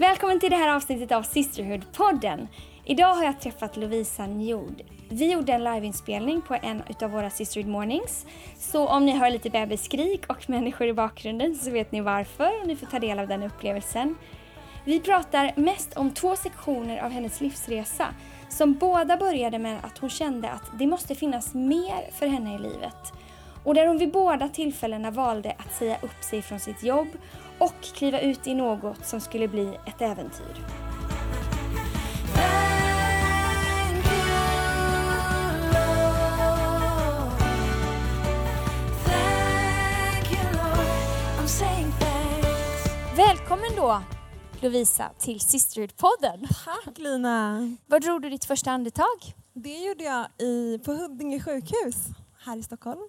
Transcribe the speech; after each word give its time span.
Välkommen 0.00 0.40
till 0.40 0.50
det 0.50 0.56
här 0.56 0.76
avsnittet 0.76 1.12
av 1.12 1.22
Sisterhood-podden. 1.22 2.46
Idag 2.84 3.14
har 3.14 3.24
jag 3.24 3.40
träffat 3.40 3.76
Lovisa 3.76 4.26
Njord. 4.26 4.82
Vi 5.08 5.32
gjorde 5.32 5.52
en 5.52 5.64
liveinspelning 5.64 6.42
på 6.42 6.56
en 6.62 6.82
av 7.02 7.10
våra 7.10 7.30
Sisterhood 7.30 7.70
Mornings. 7.70 8.26
Så 8.58 8.88
om 8.88 9.06
ni 9.06 9.12
hör 9.12 9.30
lite 9.30 9.50
bebisskrik 9.50 10.26
och 10.26 10.50
människor 10.50 10.86
i 10.86 10.92
bakgrunden 10.92 11.54
så 11.54 11.70
vet 11.70 11.92
ni 11.92 12.00
varför 12.00 12.60
och 12.60 12.66
ni 12.66 12.76
får 12.76 12.86
ta 12.86 12.98
del 12.98 13.18
av 13.18 13.28
den 13.28 13.42
upplevelsen. 13.42 14.14
Vi 14.84 15.00
pratar 15.00 15.52
mest 15.56 15.96
om 15.96 16.10
två 16.10 16.36
sektioner 16.36 16.98
av 16.98 17.10
hennes 17.10 17.40
livsresa 17.40 18.06
som 18.48 18.74
båda 18.74 19.16
började 19.16 19.58
med 19.58 19.78
att 19.84 19.98
hon 19.98 20.10
kände 20.10 20.50
att 20.50 20.78
det 20.78 20.86
måste 20.86 21.14
finnas 21.14 21.54
mer 21.54 22.10
för 22.12 22.26
henne 22.26 22.54
i 22.54 22.58
livet. 22.58 23.12
Och 23.64 23.74
där 23.74 23.86
hon 23.86 23.98
vid 23.98 24.12
båda 24.12 24.48
tillfällena 24.48 25.10
valde 25.10 25.54
att 25.58 25.74
säga 25.74 25.96
upp 26.02 26.24
sig 26.24 26.42
från 26.42 26.60
sitt 26.60 26.82
jobb 26.82 27.08
och 27.60 27.82
kliva 27.82 28.20
ut 28.20 28.46
i 28.46 28.54
något 28.54 29.06
som 29.06 29.20
skulle 29.20 29.48
bli 29.48 29.78
ett 29.86 30.00
äventyr. 30.00 30.66
Välkommen 43.16 43.70
då 43.76 44.02
Lovisa 44.60 45.10
till 45.18 45.38
Sisterhood-podden. 45.38 46.48
Tack 46.64 46.98
Lina! 46.98 47.76
Var 47.86 48.00
drog 48.00 48.22
du 48.22 48.30
ditt 48.30 48.44
första 48.44 48.70
andetag? 48.70 49.34
Det 49.52 49.78
gjorde 49.78 50.04
jag 50.04 50.26
i, 50.38 50.78
på 50.84 50.92
Huddinge 50.92 51.40
sjukhus 51.40 52.06
här 52.44 52.56
i 52.56 52.62
Stockholm. 52.62 53.00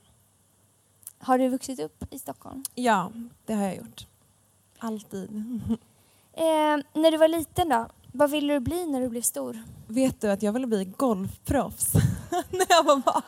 Har 1.19 1.37
du 1.37 1.49
vuxit 1.49 1.79
upp 1.79 2.13
i 2.13 2.19
Stockholm? 2.19 2.63
Ja, 2.75 3.11
det 3.45 3.53
har 3.53 3.63
jag 3.63 3.75
gjort. 3.75 4.10
Alltid. 4.83 5.29
Eh, 6.33 6.77
när 7.01 7.11
du 7.11 7.17
var 7.17 7.27
liten 7.27 7.69
då, 7.69 7.87
vad 8.11 8.31
ville 8.31 8.53
du 8.53 8.59
bli 8.59 8.85
när 8.85 9.01
du 9.01 9.09
blev 9.09 9.21
stor? 9.21 9.63
Vet 9.87 10.21
du 10.21 10.31
att 10.31 10.43
jag 10.43 10.53
ville 10.53 10.67
bli 10.67 10.85
golfproffs 10.85 11.93
när 12.49 12.65
jag 12.69 12.83
var 12.83 12.95
barn. 12.95 13.21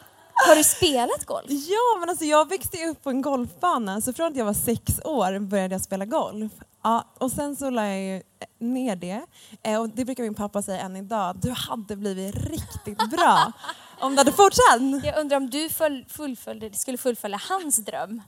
Har 0.48 0.56
du 0.56 0.64
spelat 0.64 1.26
golf? 1.26 1.46
Ja, 1.50 2.00
men 2.00 2.10
alltså 2.10 2.26
jag 2.26 2.50
växte 2.50 2.86
upp 2.86 3.04
på 3.04 3.10
en 3.10 3.22
golfbana 3.22 4.02
så 4.02 4.14
från 4.14 4.28
att 4.28 4.36
jag 4.36 4.46
var 4.46 4.54
sex 4.54 5.00
år 5.06 5.40
började 5.40 5.76
jag 5.76 5.82
spela 5.82 6.06
golf. 6.06 6.52
Ja, 6.84 7.06
och 7.18 7.32
sen 7.32 7.56
så 7.56 7.70
la 7.70 7.88
jag 7.88 8.02
ju 8.02 8.22
ner 8.60 8.96
det. 8.96 9.22
Eh, 9.64 9.82
och 9.82 9.90
det 9.90 10.06
brukar 10.06 10.24
min 10.24 10.34
pappa 10.34 10.62
säga 10.62 10.80
än 10.80 10.96
idag. 10.96 11.36
Du 11.42 11.52
hade 11.52 11.96
blivit 11.96 12.36
riktigt 12.36 13.10
bra 13.10 13.52
om 14.00 14.12
du 14.12 14.18
hade 14.18 14.32
fortsatt. 14.32 15.04
Jag 15.04 15.20
undrar 15.20 15.38
om 15.38 15.50
du 15.50 15.70
full, 15.70 16.06
fullföljde, 16.10 16.74
skulle 16.74 16.98
fullfölja 16.98 17.40
hans 17.50 17.78
dröm? 17.78 18.22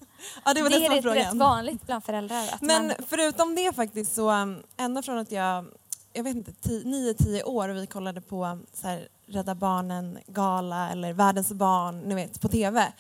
Ja, 0.46 0.54
det 0.54 0.62
var 0.62 0.70
det 0.70 0.80
det, 0.80 0.86
är 0.86 0.88
som 0.88 0.96
rätt, 0.96 1.04
frågan. 1.04 1.38
vanligt 1.38 1.86
bland 1.86 2.04
föräldrar. 2.04 2.44
Men 2.62 2.88
man, 2.88 2.96
förutom 3.08 3.56
det 3.56 3.76
faktiskt 3.76 4.16
så, 4.16 4.32
um, 4.32 4.64
ända 4.78 5.02
från 5.02 5.18
att 5.18 5.32
jag, 5.32 5.66
jag 6.14 6.24
vet 6.24 6.36
inte, 6.36 6.52
9-10 6.52 7.44
år 7.44 7.70
och 7.70 7.76
vi 7.76 7.88
kollade 7.88 8.22
på 8.22 8.46
um, 8.46 8.66
så 8.74 8.88
här, 8.88 9.08
Rädda 9.28 9.56
Barnen-gala 9.56 10.90
eller 10.90 11.14
Världens 11.14 11.52
barn, 11.52 12.00
ni 12.00 12.16
vet, 12.16 12.42
på 12.42 12.48
TV. 12.48 12.94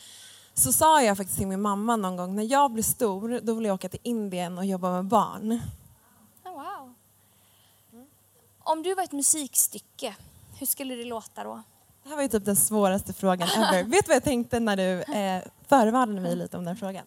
Så 0.53 0.73
sa 0.73 1.01
jag 1.01 1.17
faktiskt 1.17 1.37
till 1.37 1.47
min 1.47 1.61
mamma 1.61 1.95
någon 1.95 2.15
gång, 2.15 2.35
när 2.35 2.43
jag 2.43 2.71
blir 2.71 2.83
stor, 2.83 3.39
då 3.43 3.53
vill 3.53 3.65
jag 3.65 3.73
åka 3.73 3.89
till 3.89 3.99
Indien 4.03 4.57
och 4.57 4.65
jobba 4.65 4.91
med 4.91 5.05
barn. 5.05 5.59
oh, 6.43 6.51
wow. 6.51 6.93
Om 8.63 8.83
du 8.83 8.95
var 8.95 9.03
ett 9.03 9.11
musikstycke, 9.11 10.15
hur 10.59 10.65
skulle 10.67 10.95
det 10.95 11.05
låta 11.05 11.43
då? 11.43 11.63
Det 12.05 12.09
här 12.09 12.15
var 12.15 12.23
ju 12.23 12.29
typ 12.29 12.45
den 12.45 12.55
svåraste 12.55 13.13
frågan 13.13 13.47
ever. 13.49 13.83
Vet 13.89 14.05
du 14.05 14.07
vad 14.07 14.15
jag 14.15 14.23
tänkte 14.23 14.59
när 14.59 14.77
du 14.77 15.01
eh, 15.01 15.41
förvarnade 15.69 16.21
mig 16.21 16.35
lite 16.35 16.57
om 16.57 16.65
den 16.65 16.75
frågan? 16.77 17.03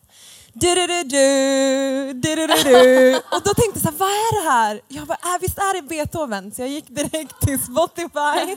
Du, 0.53 0.75
du, 0.75 0.87
du, 0.87 1.03
du, 1.05 2.13
du, 2.13 2.37
du, 2.37 2.47
du. 2.65 3.17
Och 3.17 3.43
då 3.45 3.55
tänkte 3.55 3.73
jag 3.75 3.83
så 3.83 3.89
här, 3.89 3.97
vad 3.99 4.09
är 4.09 4.43
det 4.45 4.51
här? 4.51 4.81
Jag 4.89 5.07
bara, 5.07 5.19
äh, 5.35 5.41
visst 5.41 5.59
är 5.59 5.75
det 5.83 5.89
Beethoven? 5.89 6.53
Så 6.53 6.63
jag 6.63 6.69
gick 6.69 6.89
direkt 6.89 7.41
till 7.41 7.59
Spotify. 7.63 8.57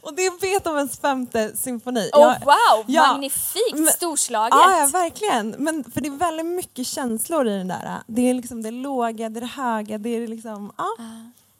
Och 0.00 0.14
det 0.14 0.22
är 0.26 0.40
Beethovens 0.40 0.98
femte 0.98 1.56
symfoni. 1.56 2.10
Oh, 2.12 2.26
wow, 2.44 2.84
ja, 2.86 3.06
magnifikt, 3.06 3.74
men- 3.74 3.86
storslaget! 3.86 4.54
Ja, 4.54 4.80
ja, 4.80 4.86
verkligen. 4.86 5.50
Men 5.58 5.84
för 5.84 6.00
det 6.00 6.08
är 6.08 6.16
väldigt 6.16 6.46
mycket 6.46 6.86
känslor 6.86 7.48
i 7.48 7.58
den 7.58 7.68
där. 7.68 7.98
Det 8.06 8.30
är 8.30 8.34
liksom 8.34 8.62
det 8.62 8.70
låga, 8.70 9.28
det 9.28 9.38
är 9.38 9.40
det 9.40 9.46
höga, 9.46 9.98
det 9.98 10.08
är 10.08 10.28
liksom, 10.28 10.72
ja. 10.78 10.88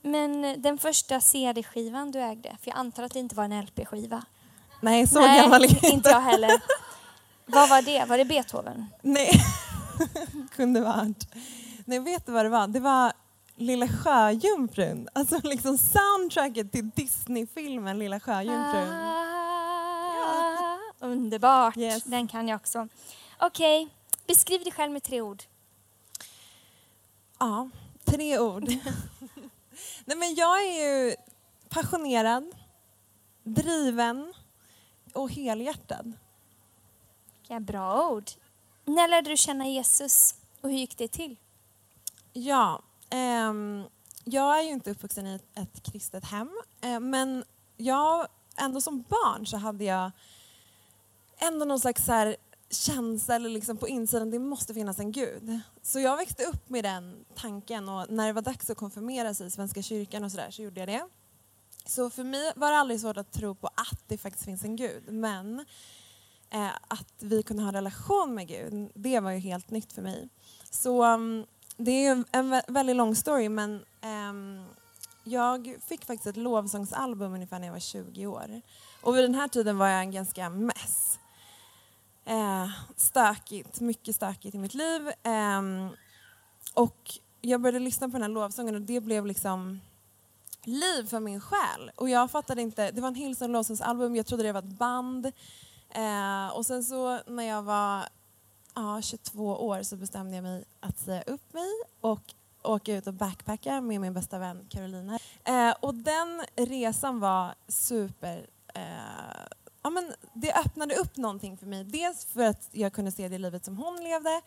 Men 0.06 0.44
eh, 0.44 0.56
den 0.58 0.78
första 0.78 1.20
CD-skivan 1.20 2.10
du 2.10 2.18
ägde, 2.20 2.56
för 2.62 2.70
jag 2.70 2.76
antar 2.78 3.02
att 3.02 3.12
det 3.12 3.18
inte 3.18 3.34
var 3.34 3.44
en 3.44 3.60
LP-skiva? 3.64 4.22
Nej, 4.80 5.06
så 5.06 5.20
gammal 5.20 5.64
är 5.64 5.78
jag 5.82 5.92
inte 5.92 6.10
jag 6.10 6.20
heller. 6.20 6.60
Vad 7.46 7.68
var 7.68 7.82
det? 7.82 8.04
Var 8.04 8.18
det 8.18 8.24
Beethoven? 8.24 8.86
Nej, 9.02 9.30
kunde 10.56 10.80
varit. 10.80 11.28
Nej, 11.84 11.98
vet 11.98 12.26
du 12.26 12.32
vad 12.32 12.44
det 12.44 12.48
var? 12.48 12.66
Det 12.68 12.80
var 12.80 13.12
Lilla 13.56 13.88
Sjöjungfrun. 13.88 15.08
Alltså 15.12 15.40
liksom 15.42 15.78
soundtracket 15.78 16.72
till 16.72 16.90
Disney-filmen 16.90 17.98
Lilla 17.98 18.20
Sjöjungfrun. 18.20 18.88
Ah, 18.92 20.78
Underbart, 21.00 21.76
Yes. 21.76 22.04
den 22.04 22.28
kan 22.28 22.48
jag 22.48 22.56
också. 22.56 22.88
Okej, 23.38 23.88
beskriv 24.26 24.64
dig 24.64 24.72
själv 24.72 24.92
med 24.92 25.02
tre 25.02 25.20
ord. 25.20 25.42
Ja, 27.38 27.68
tre 28.04 28.38
ord. 28.38 28.68
Nej, 30.04 30.16
men 30.16 30.34
jag 30.34 30.62
är 30.62 30.84
ju 30.84 31.14
passionerad, 31.68 32.54
driven 33.42 34.34
och 35.12 35.30
helhjärtad. 35.30 36.12
Vilka 37.38 37.60
bra 37.60 38.10
ord. 38.10 38.30
När 38.84 39.08
lärde 39.08 39.30
du 39.30 39.36
känna 39.36 39.66
Jesus 39.66 40.34
och 40.60 40.70
hur 40.70 40.76
gick 40.76 40.98
det 40.98 41.08
till? 41.08 41.36
Ja, 42.32 42.82
ehm, 43.10 43.84
jag 44.24 44.58
är 44.58 44.62
ju 44.62 44.70
inte 44.70 44.90
uppvuxen 44.90 45.26
i 45.26 45.34
ett, 45.34 45.44
ett 45.54 45.92
kristet 45.92 46.24
hem, 46.24 46.50
eh, 46.80 47.00
men 47.00 47.44
jag, 47.76 48.28
ändå 48.56 48.80
som 48.80 49.02
barn 49.02 49.46
så 49.46 49.56
hade 49.56 49.84
jag 49.84 50.10
ändå 51.38 51.64
någon 51.64 51.80
slags 51.80 52.04
så 52.04 52.12
här 52.12 52.36
känsla 52.74 53.34
eller 53.34 53.50
liksom 53.50 53.76
på 53.76 53.88
insidan, 53.88 54.30
det 54.30 54.38
måste 54.38 54.74
finnas 54.74 54.98
en 54.98 55.12
gud. 55.12 55.60
Så 55.82 56.00
jag 56.00 56.16
växte 56.16 56.44
upp 56.44 56.68
med 56.68 56.84
den 56.84 57.24
tanken 57.34 57.88
och 57.88 58.10
när 58.10 58.26
det 58.26 58.32
var 58.32 58.42
dags 58.42 58.70
att 58.70 58.76
konfirmera 58.76 59.34
sig 59.34 59.46
i 59.46 59.50
Svenska 59.50 59.82
kyrkan 59.82 60.24
och 60.24 60.30
sådär 60.30 60.50
så 60.50 60.62
gjorde 60.62 60.80
jag 60.80 60.88
det. 60.88 61.06
Så 61.86 62.10
för 62.10 62.24
mig 62.24 62.52
var 62.56 62.70
det 62.70 62.78
aldrig 62.78 63.00
svårt 63.00 63.16
att 63.16 63.32
tro 63.32 63.54
på 63.54 63.66
att 63.66 64.00
det 64.06 64.18
faktiskt 64.18 64.44
finns 64.44 64.64
en 64.64 64.76
gud, 64.76 65.12
men 65.12 65.58
eh, 66.50 66.70
att 66.88 67.14
vi 67.18 67.42
kunde 67.42 67.62
ha 67.62 67.68
en 67.68 67.74
relation 67.74 68.34
med 68.34 68.48
Gud, 68.48 68.90
det 68.94 69.20
var 69.20 69.30
ju 69.30 69.38
helt 69.38 69.70
nytt 69.70 69.92
för 69.92 70.02
mig. 70.02 70.28
Så 70.70 71.04
um, 71.04 71.46
det 71.76 71.90
är 71.90 72.14
ju 72.14 72.24
en, 72.32 72.62
väldigt 72.68 72.96
lång 72.96 73.16
story 73.16 73.48
men 73.48 73.84
ehm, 74.00 74.64
jag 75.24 75.76
fick 75.86 76.04
faktiskt 76.04 76.26
ett 76.26 76.36
lovsångsalbum 76.36 77.34
ungefär 77.34 77.58
när 77.58 77.66
jag 77.66 77.72
var 77.72 77.80
20 77.80 78.26
år. 78.26 78.60
Och 79.00 79.16
vid 79.16 79.24
den 79.24 79.34
här 79.34 79.48
tiden 79.48 79.78
var 79.78 79.88
jag 79.88 80.00
en 80.00 80.12
ganska 80.12 80.50
mess. 80.50 81.03
Eh, 82.24 82.68
stökigt, 82.96 83.80
mycket 83.80 84.16
stökigt 84.16 84.54
i 84.54 84.58
mitt 84.58 84.74
liv. 84.74 85.08
Eh, 85.08 85.62
och 86.74 87.18
jag 87.40 87.60
började 87.60 87.78
lyssna 87.78 88.08
på 88.08 88.12
den 88.12 88.22
här 88.22 88.28
lovsången 88.28 88.74
och 88.74 88.80
det 88.80 89.00
blev 89.00 89.26
liksom 89.26 89.80
liv 90.64 91.06
för 91.06 91.20
min 91.20 91.40
själ. 91.40 91.90
Och 91.96 92.08
jag 92.08 92.30
fattade 92.30 92.62
inte, 92.62 92.90
det 92.90 93.00
var 93.00 93.08
en 93.08 93.14
Hillsong 93.14 93.52
lovsångsalbum, 93.52 94.16
jag 94.16 94.26
trodde 94.26 94.42
det 94.42 94.52
var 94.52 94.62
ett 94.62 94.78
band. 94.78 95.26
Eh, 95.90 96.56
och 96.56 96.66
sen 96.66 96.84
så 96.84 97.20
när 97.26 97.44
jag 97.44 97.62
var 97.62 98.04
ja, 98.74 99.02
22 99.02 99.66
år 99.66 99.82
så 99.82 99.96
bestämde 99.96 100.34
jag 100.34 100.42
mig 100.42 100.64
att 100.80 100.98
säga 100.98 101.22
upp 101.22 101.52
mig 101.52 101.70
och 102.00 102.34
åka 102.62 102.94
ut 102.94 103.06
och 103.06 103.14
backpacka 103.14 103.80
med 103.80 104.00
min 104.00 104.14
bästa 104.14 104.38
vän 104.38 104.66
Carolina. 104.68 105.18
Eh, 105.44 105.74
och 105.80 105.94
den 105.94 106.44
resan 106.56 107.20
var 107.20 107.54
super... 107.68 108.46
Eh, 108.74 108.82
ja, 109.84 109.90
men 109.90 110.12
det 110.32 110.54
öppnade 110.54 110.94
upp 110.94 111.16
någonting 111.16 111.56
för 111.56 111.66
mig. 111.66 111.84
Dels 111.84 112.24
för 112.24 112.42
att 112.42 112.68
jag 112.72 112.92
kunde 112.92 113.12
se 113.12 113.28
det 113.28 113.38
livet 113.38 113.64
som 113.64 113.76
hon 113.76 114.04
levde. 114.04 114.40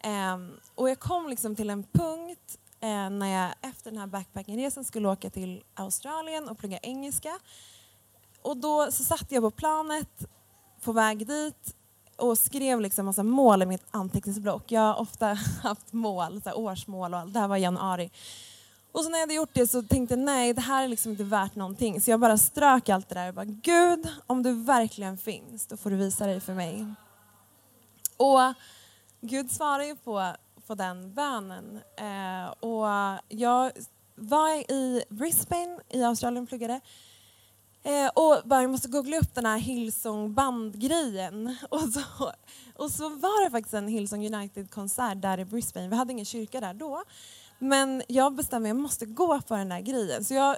Eh, 0.00 0.36
och 0.74 0.90
jag 0.90 0.98
kom 0.98 1.28
liksom 1.28 1.56
till 1.56 1.70
en 1.70 1.84
punkt 1.92 2.58
eh, 2.80 3.10
när 3.10 3.26
jag 3.26 3.70
efter 3.70 3.90
den 3.90 4.00
här 4.00 4.06
backpackingresan 4.06 4.84
skulle 4.84 5.08
åka 5.08 5.30
till 5.30 5.62
Australien 5.74 6.48
och 6.48 6.58
plugga 6.58 6.78
engelska. 6.78 7.38
Och 8.42 8.56
då 8.56 8.90
så 8.90 9.04
satt 9.04 9.32
jag 9.32 9.42
på 9.42 9.50
planet 9.50 10.26
på 10.82 10.92
väg 10.92 11.26
dit 11.26 11.76
och 12.16 12.38
skrev 12.38 12.80
liksom 12.80 13.06
massa 13.06 13.22
mål 13.22 13.62
i 13.62 13.66
mitt 13.66 13.86
anteckningsblock. 13.90 14.72
Jag 14.72 14.80
har 14.80 15.00
ofta 15.00 15.26
haft 15.62 15.92
mål, 15.92 16.42
så 16.42 16.48
här 16.48 16.58
årsmål 16.58 17.14
och 17.14 17.20
allt. 17.20 17.34
Det 17.34 17.40
här 17.40 17.48
var 17.48 17.56
i 17.56 17.60
januari. 17.60 18.10
Och 18.92 19.04
så 19.04 19.10
när 19.10 19.18
jag 19.18 19.22
hade 19.22 19.34
gjort 19.34 19.54
det 19.54 19.66
så 19.66 19.82
tänkte 19.82 20.14
jag 20.14 20.24
nej, 20.24 20.54
det 20.54 20.60
här 20.60 20.84
är 20.84 20.88
liksom 20.88 21.10
inte 21.10 21.24
värt 21.24 21.54
någonting. 21.54 22.00
Så 22.00 22.10
jag 22.10 22.20
bara 22.20 22.38
strök 22.38 22.88
allt 22.88 23.08
det 23.08 23.14
där 23.14 23.28
och 23.28 23.34
bara 23.34 23.44
Gud, 23.44 24.08
om 24.26 24.42
du 24.42 24.52
verkligen 24.52 25.18
finns, 25.18 25.66
då 25.66 25.76
får 25.76 25.90
du 25.90 25.96
visa 25.96 26.26
dig 26.26 26.40
för 26.40 26.54
mig. 26.54 26.86
Och 28.16 28.54
Gud 29.20 29.50
svarar 29.50 29.84
ju 29.84 29.96
på, 29.96 30.32
på 30.66 30.74
den 30.74 31.14
bönen. 31.14 31.80
Eh, 31.96 32.50
och 32.60 32.86
jag 33.28 33.72
var 34.14 34.70
i 34.70 35.04
Brisbane 35.08 35.78
i 35.88 36.02
Australien 36.02 36.42
och 36.42 36.48
pluggade. 36.48 36.80
Eh, 37.84 38.08
och 38.14 38.42
bara, 38.44 38.62
jag 38.62 38.70
måste 38.70 38.88
googla 38.88 39.16
upp 39.16 39.34
den 39.34 39.46
här 39.46 39.58
Hillsong 39.58 40.34
bandgrejen. 40.34 41.56
Och 41.68 41.80
så, 41.80 42.32
och 42.76 42.90
så 42.90 43.08
var 43.08 43.44
det 43.44 43.50
faktiskt 43.50 43.74
en 43.74 43.88
Hillsong 43.88 44.34
United-konsert 44.34 45.22
där 45.22 45.40
i 45.40 45.44
Brisbane. 45.44 45.88
Vi 45.88 45.96
hade 45.96 46.12
ingen 46.12 46.24
kyrka 46.24 46.60
där 46.60 46.74
då. 46.74 47.02
Men 47.62 48.02
jag 48.08 48.34
bestämde 48.34 48.66
att 48.66 48.76
jag 48.76 48.82
måste 48.82 49.06
gå 49.06 49.40
på 49.40 49.56
den 49.56 49.68
där 49.68 49.80
grejen. 49.80 50.24
Så 50.24 50.34
jag 50.34 50.56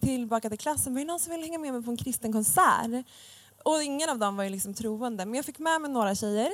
tillbaka 0.00 0.48
till 0.48 0.58
klassen, 0.58 0.94
var 0.94 1.00
det 1.00 1.06
någon 1.06 1.20
som 1.20 1.32
vill 1.32 1.42
hänga 1.42 1.58
med 1.58 1.72
mig 1.72 1.82
på 1.82 1.90
en 1.90 1.96
kristen 1.96 2.32
konsert? 2.32 3.06
Och 3.64 3.82
ingen 3.82 4.10
av 4.10 4.18
dem 4.18 4.36
var 4.36 4.44
ju 4.44 4.50
liksom 4.50 4.74
troende, 4.74 5.26
men 5.26 5.34
jag 5.34 5.44
fick 5.44 5.58
med 5.58 5.80
mig 5.80 5.90
några 5.90 6.14
tjejer 6.14 6.52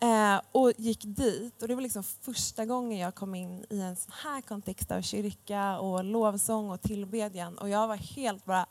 eh, 0.00 0.40
och 0.52 0.72
gick 0.76 1.02
dit. 1.04 1.62
Och 1.62 1.68
det 1.68 1.74
var 1.74 1.82
liksom 1.82 2.02
första 2.02 2.64
gången 2.64 2.98
jag 2.98 3.14
kom 3.14 3.34
in 3.34 3.66
i 3.70 3.80
en 3.80 3.96
sån 3.96 4.12
här 4.22 4.40
kontext 4.40 4.90
av 4.90 5.02
kyrka 5.02 5.78
och 5.78 6.04
lovsång 6.04 6.70
och 6.70 6.82
tillbedjan. 6.82 7.58
Och 7.58 7.68
jag 7.68 7.88
var 7.88 7.96
helt 7.96 8.44
bara, 8.44 8.66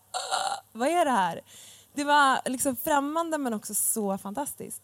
vad 0.71 0.87
är 0.87 1.05
det 1.05 1.11
här? 1.11 1.41
Det 1.93 2.03
var 2.03 2.49
liksom 2.49 2.75
främmande 2.75 3.37
men 3.37 3.53
också 3.53 3.73
så 3.73 4.17
fantastiskt. 4.17 4.81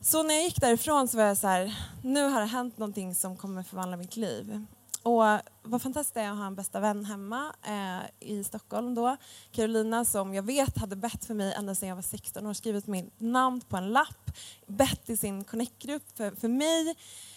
Så 0.00 0.22
när 0.22 0.34
jag 0.34 0.44
gick 0.44 0.60
därifrån 0.60 1.08
så 1.08 1.16
var 1.16 1.24
jag 1.24 1.36
så 1.36 1.46
här, 1.46 1.74
nu 2.02 2.28
har 2.28 2.40
det 2.40 2.46
hänt 2.46 2.78
någonting 2.78 3.14
som 3.14 3.36
kommer 3.36 3.62
förvandla 3.62 3.96
mitt 3.96 4.16
liv. 4.16 4.64
Och 5.02 5.22
vad 5.62 5.82
fantastiskt 5.82 6.14
det 6.14 6.20
är 6.20 6.30
att 6.30 6.36
ha 6.36 6.46
en 6.46 6.54
bästa 6.54 6.80
vän 6.80 7.04
hemma 7.04 7.54
eh, 7.66 8.28
i 8.28 8.44
Stockholm 8.44 8.94
då. 8.94 9.16
Carolina 9.52 10.04
som 10.04 10.34
jag 10.34 10.42
vet 10.42 10.78
hade 10.78 10.96
bett 10.96 11.24
för 11.24 11.34
mig 11.34 11.54
ända 11.58 11.74
sedan 11.74 11.88
jag 11.88 11.96
var 11.96 12.02
16 12.02 12.46
år, 12.46 12.52
skrivit 12.52 12.86
mitt 12.86 13.20
namn 13.20 13.60
på 13.60 13.76
en 13.76 13.88
lapp, 13.88 14.30
bett 14.66 15.10
i 15.10 15.16
sin 15.16 15.44
connect-grupp 15.44 16.16
för, 16.16 16.30
för 16.30 16.48
mig. 16.48 16.94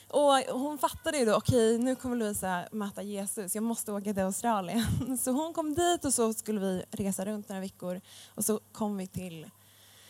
Och 0.07 0.59
hon 0.59 0.77
fattade 0.77 1.17
ju 1.17 1.25
då, 1.25 1.35
okej 1.35 1.75
okay, 1.75 1.85
nu 1.85 1.95
kommer 1.95 2.15
Louisa 2.15 2.63
möta 2.71 3.01
Jesus, 3.01 3.55
jag 3.55 3.63
måste 3.63 3.91
åka 3.91 4.13
till 4.13 4.23
Australien. 4.23 5.17
Så 5.23 5.31
hon 5.31 5.53
kom 5.53 5.73
dit 5.73 6.05
och 6.05 6.13
så 6.13 6.33
skulle 6.33 6.59
vi 6.59 6.83
resa 6.91 7.25
runt 7.25 7.49
några 7.49 7.61
veckor 7.61 8.01
och 8.35 8.45
så 8.45 8.59
kom 8.71 8.97
vi 8.97 9.07
till, 9.07 9.49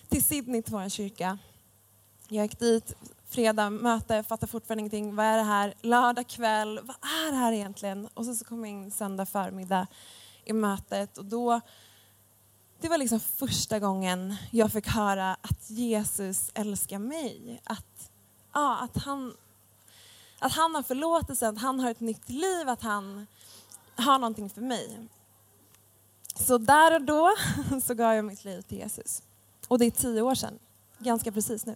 till 0.10 0.24
Sydney 0.24 0.62
till 0.62 0.74
vår 0.74 0.90
kyrka. 0.90 1.38
Jag 2.34 2.46
gick 2.46 2.60
dit, 2.60 2.94
fredag 3.30 3.70
möte, 3.70 4.24
fattar 4.24 4.48
fortfarande 4.48 4.80
ingenting. 4.80 5.16
Vad 5.16 5.26
är 5.26 5.38
det 5.38 5.44
här? 5.44 5.74
Lördag 5.82 6.28
kväll, 6.28 6.80
vad 6.84 6.96
är 7.02 7.32
det 7.32 7.38
här 7.38 7.52
egentligen? 7.52 8.08
Och 8.14 8.26
så, 8.26 8.36
så 8.36 8.46
kom 8.46 8.66
jag 8.66 8.70
in 8.70 8.92
söndag 8.92 9.26
förmiddag 9.26 9.88
i 10.46 10.54
mötet 10.54 11.18
och 11.18 11.26
då 11.26 11.62
det 12.82 12.90
var 12.90 12.98
liksom 12.98 13.20
första 13.20 13.80
gången 13.80 14.36
jag 14.52 14.72
fick 14.72 14.88
höra 14.88 15.38
att 15.42 15.70
Jesus 15.70 16.52
älskar 16.54 17.00
mig. 17.00 17.62
Att, 17.64 18.12
ja, 18.54 18.78
att, 18.78 19.04
han, 19.04 19.34
att 20.40 20.52
han 20.52 20.76
har 20.76 20.84
förlåtelse, 20.84 21.48
att 21.48 21.62
han 21.62 21.80
har 21.80 21.92
ett 21.92 22.00
nytt 22.00 22.30
liv, 22.30 22.70
att 22.70 22.82
han 22.82 23.28
har 23.96 24.20
någonting 24.20 24.50
för 24.50 24.62
mig. 24.62 25.08
Så 26.36 26.58
där 26.58 26.96
och 26.96 27.02
då 27.02 27.32
så 27.84 27.94
gav 27.94 28.14
jag 28.14 28.26
mitt 28.26 28.46
liv 28.46 28.62
till 28.62 28.78
Jesus. 28.78 29.24
Och 29.68 29.80
det 29.80 29.86
är 29.86 29.92
tio 29.92 30.22
år 30.22 30.36
sedan, 30.36 30.60
ganska 31.00 31.32
precis 31.32 31.66
nu. 31.66 31.76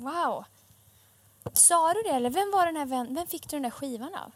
Wow. 0.00 0.44
Sa 1.52 1.94
du 1.94 2.02
det 2.02 2.08
eller 2.08 2.30
vem 2.30 2.50
var 2.50 2.66
den 2.66 2.76
här 2.76 2.86
vän, 2.86 3.14
vem 3.14 3.26
fick 3.26 3.48
du 3.48 3.56
den 3.56 3.62
där 3.62 3.70
skivan 3.70 4.14
av? 4.14 4.32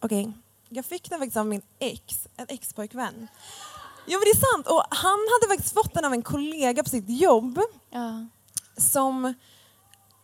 Okej, 0.00 0.22
okay. 0.22 0.32
jag 0.68 0.84
fick 0.84 1.10
den 1.10 1.18
faktiskt 1.18 1.36
av 1.36 1.46
min 1.46 1.62
ex, 1.78 2.28
en 2.36 2.46
ex-pojkvän. 2.48 3.28
Jo 4.06 4.18
men 4.18 4.24
det 4.24 4.30
är 4.30 4.54
sant 4.54 4.66
och 4.66 4.82
han 4.90 5.18
hade 5.32 5.54
faktiskt 5.54 5.74
fått 5.74 5.94
den 5.94 6.04
av 6.04 6.12
en 6.12 6.22
kollega 6.22 6.82
på 6.82 6.90
sitt 6.90 7.08
jobb. 7.08 7.60
Ja. 7.90 8.26
Som 8.76 9.34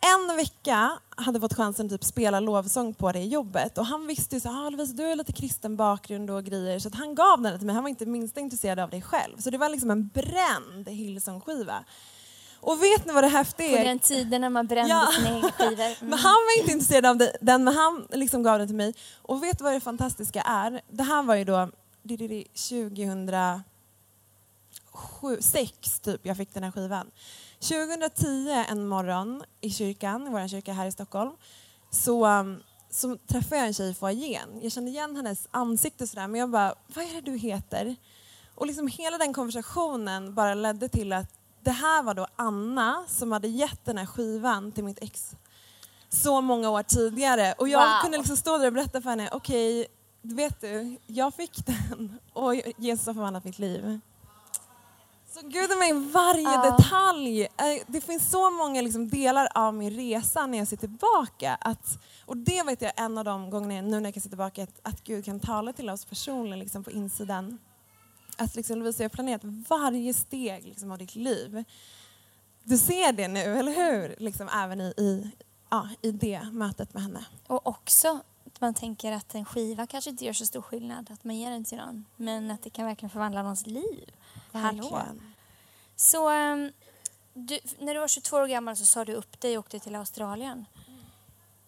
en 0.01 0.37
vecka 0.37 0.99
hade 1.17 1.41
fått 1.41 1.55
chansen 1.55 1.87
att 1.87 1.93
typ 1.93 2.05
spela 2.05 2.41
lovsång 2.41 2.95
på 2.95 3.13
det 3.13 3.25
jobbet 3.25 3.79
och 3.79 3.87
han 3.87 4.07
visste 4.07 4.37
ju 4.37 4.41
så 4.41 4.49
ah, 4.49 4.71
Lovisa, 4.71 4.93
du 4.93 5.05
har 5.05 5.17
lite 5.17 5.33
kristen 5.33 5.77
bakgrund 5.77 6.31
och 6.31 6.45
grejer 6.45 6.79
så 6.79 6.91
han 6.95 7.15
gav 7.15 7.43
den 7.43 7.59
till 7.59 7.67
mig. 7.67 7.75
Han 7.75 7.85
var 7.85 7.91
inte 7.91 8.07
minst 8.07 8.37
intresserad 8.37 8.79
av 8.79 8.91
det 8.91 9.03
själv. 9.03 9.39
Så 9.39 9.51
det 9.51 9.59
var 9.59 9.69
liksom 9.69 9.91
en 9.91 10.09
bränd 10.09 10.89
Hillsong-skiva. 10.89 11.85
Och 12.63 12.83
vet 12.83 13.07
ni 13.07 13.13
vad 13.13 13.25
det 13.25 13.29
häftiga 13.29 13.69
är? 13.69 13.79
På 13.79 13.85
den 13.85 13.99
tiden 13.99 14.41
när 14.41 14.51
man 14.51 14.67
brände 14.67 14.91
ja. 14.91 15.09
sina 15.17 15.37
egna 15.37 15.53
skivor. 15.53 15.83
Mm. 15.83 16.11
Men 16.11 16.19
han 16.19 16.33
var 16.33 16.59
inte 16.61 16.73
intresserad 16.73 17.07
av 17.07 17.29
den, 17.41 17.65
men 17.65 17.75
han 17.75 18.07
liksom 18.11 18.43
gav 18.43 18.59
den 18.59 18.69
till 18.69 18.77
mig. 18.77 18.95
Och 19.23 19.43
vet 19.43 19.59
du 19.59 19.65
vad 19.65 19.73
det 19.73 19.81
fantastiska 19.81 20.43
är? 20.43 20.81
Det 20.89 21.03
här 21.03 21.23
var 21.23 21.35
ju 21.35 21.45
då 21.45 21.71
2006 25.23 26.01
typ 26.01 26.27
jag 26.27 26.37
fick 26.37 26.55
den 26.55 26.63
här 26.63 26.71
skivan. 26.71 27.11
2010 27.61 28.65
en 28.69 28.87
morgon 28.87 29.43
i 29.61 29.71
kyrkan, 29.71 30.27
i 30.27 30.31
vår 30.31 30.49
kyrka 30.49 30.73
här 30.73 30.87
i 30.87 30.93
Stockholm, 30.93 31.33
så, 31.91 32.27
um, 32.27 32.63
så 32.91 33.17
träffade 33.17 33.57
jag 33.57 33.67
en 33.67 33.75
tjej 33.75 33.91
i 33.91 33.95
foajén. 33.95 34.49
Jag 34.63 34.73
kände 34.73 34.91
igen 34.91 35.17
hennes 35.17 35.49
ansikte 35.51 36.07
sådär, 36.07 36.27
men 36.27 36.41
jag 36.41 36.51
bara, 36.51 36.75
vad 36.87 37.05
är 37.05 37.13
det 37.15 37.21
du 37.21 37.37
heter? 37.37 37.97
Och 38.55 38.67
liksom 38.67 38.89
hela 38.89 39.19
den 39.19 39.33
konversationen 39.33 40.35
bara 40.35 40.55
ledde 40.55 40.89
till 40.89 41.13
att 41.13 41.42
det 41.63 41.71
här 41.71 42.03
var 42.03 42.15
då 42.15 42.27
Anna 42.37 43.05
som 43.09 43.33
hade 43.33 43.49
gett 43.49 43.85
den 43.85 43.99
här 43.99 44.07
skivan 44.07 44.73
till 44.73 44.85
mitt 44.85 45.03
ex 45.03 45.37
så 46.09 46.41
många 46.41 46.71
år 46.71 46.83
tidigare. 46.83 47.55
Och 47.59 47.69
jag 47.69 47.81
wow. 47.81 48.03
kunde 48.03 48.19
liksom 48.19 48.37
stå 48.37 48.59
där 48.59 48.67
och 48.67 48.73
berätta 48.73 49.03
för 49.03 49.11
henne, 49.11 49.29
okej, 49.33 49.81
okay, 49.81 50.37
vet 50.37 50.61
du, 50.61 50.97
jag 51.07 51.35
fick 51.35 51.67
den 51.67 52.19
och 52.33 52.55
Jesus 52.77 53.07
har 53.07 53.15
förvandlat 53.15 53.45
mitt 53.45 53.59
liv. 53.59 54.01
Så 55.35 55.41
Gud 55.43 55.71
i 55.71 56.11
varje 56.13 56.57
uh. 56.57 56.77
detalj. 56.77 57.43
Eh, 57.43 57.83
det 57.87 58.01
finns 58.01 58.31
så 58.31 58.51
många 58.51 58.83
liksom 58.83 59.09
delar 59.09 59.49
av 59.55 59.75
min 59.75 59.91
resa 59.91 60.47
när 60.47 60.59
jag 60.59 60.69
ser 60.69 60.77
tillbaka. 60.77 61.59
Att, 61.61 61.99
och 62.27 62.37
det 62.37 62.63
vet 62.63 62.83
jag 62.83 62.93
en 62.97 63.19
av 63.19 63.25
de 63.25 63.51
gångerna 63.51 63.89
nu 63.89 64.01
när 64.01 64.05
jag 64.05 64.15
kan 64.15 64.21
se 64.21 64.29
tillbaka, 64.29 64.63
att, 64.63 64.81
att 64.83 65.05
Gud 65.05 65.25
kan 65.25 65.41
tala 65.41 65.73
till 65.73 65.91
oss 65.91 66.05
personligen 66.05 66.59
liksom 66.59 66.85
på 66.85 66.91
insidan 66.91 67.59
att 68.37 68.57
liksom 68.57 68.79
Lovisa, 68.79 69.03
jag 69.03 69.11
har 69.11 69.15
planerat 69.15 69.45
varje 69.45 70.15
steg 70.15 70.65
liksom, 70.65 70.93
av 70.93 70.99
ditt 70.99 71.15
liv. 71.15 71.65
Du 72.65 72.79
ser 72.79 73.13
det 73.13 73.29
nu, 73.29 73.41
eller 73.41 73.73
hur? 73.73 74.17
Liksom, 74.19 74.49
även 74.49 74.81
i, 74.81 74.85
i, 74.85 75.31
ja, 75.71 75.89
i 76.03 76.11
det 76.11 76.43
mötet 76.53 76.95
med 76.95 77.03
henne. 77.03 77.25
Och 77.47 77.67
också 77.67 78.21
att 78.47 78.61
man 78.61 78.75
tänker 78.75 79.13
att 79.13 79.35
en 79.35 79.45
skiva 79.45 79.87
kanske 79.87 80.11
inte 80.11 80.25
gör 80.25 80.33
så 80.33 80.47
stor 80.47 80.63
skillnad, 80.63 81.11
att 81.11 81.25
man 81.25 81.37
ger 81.37 81.51
den 81.51 81.65
till 81.65 81.79
någon. 81.79 82.05
Men 82.17 82.51
att 82.51 82.63
det 82.63 82.71
kan 82.71 82.87
verkligen 82.87 83.11
förvandla 83.11 83.43
någons 83.43 83.67
liv. 83.67 84.11
Verkligen. 84.53 84.93
Hallå. 84.93 85.15
Så 85.97 86.31
um, 86.31 86.73
du, 87.35 87.59
när 87.79 87.95
du 87.95 88.01
var 88.01 88.09
22 88.09 88.37
år 88.37 88.47
gammal 88.47 88.77
så 88.77 88.87
sa 88.87 89.05
du 89.05 89.15
upp 89.15 89.41
dig 89.41 89.59
och 89.59 89.65
åkte 89.65 89.79
till 89.79 89.95
Australien. 89.95 90.67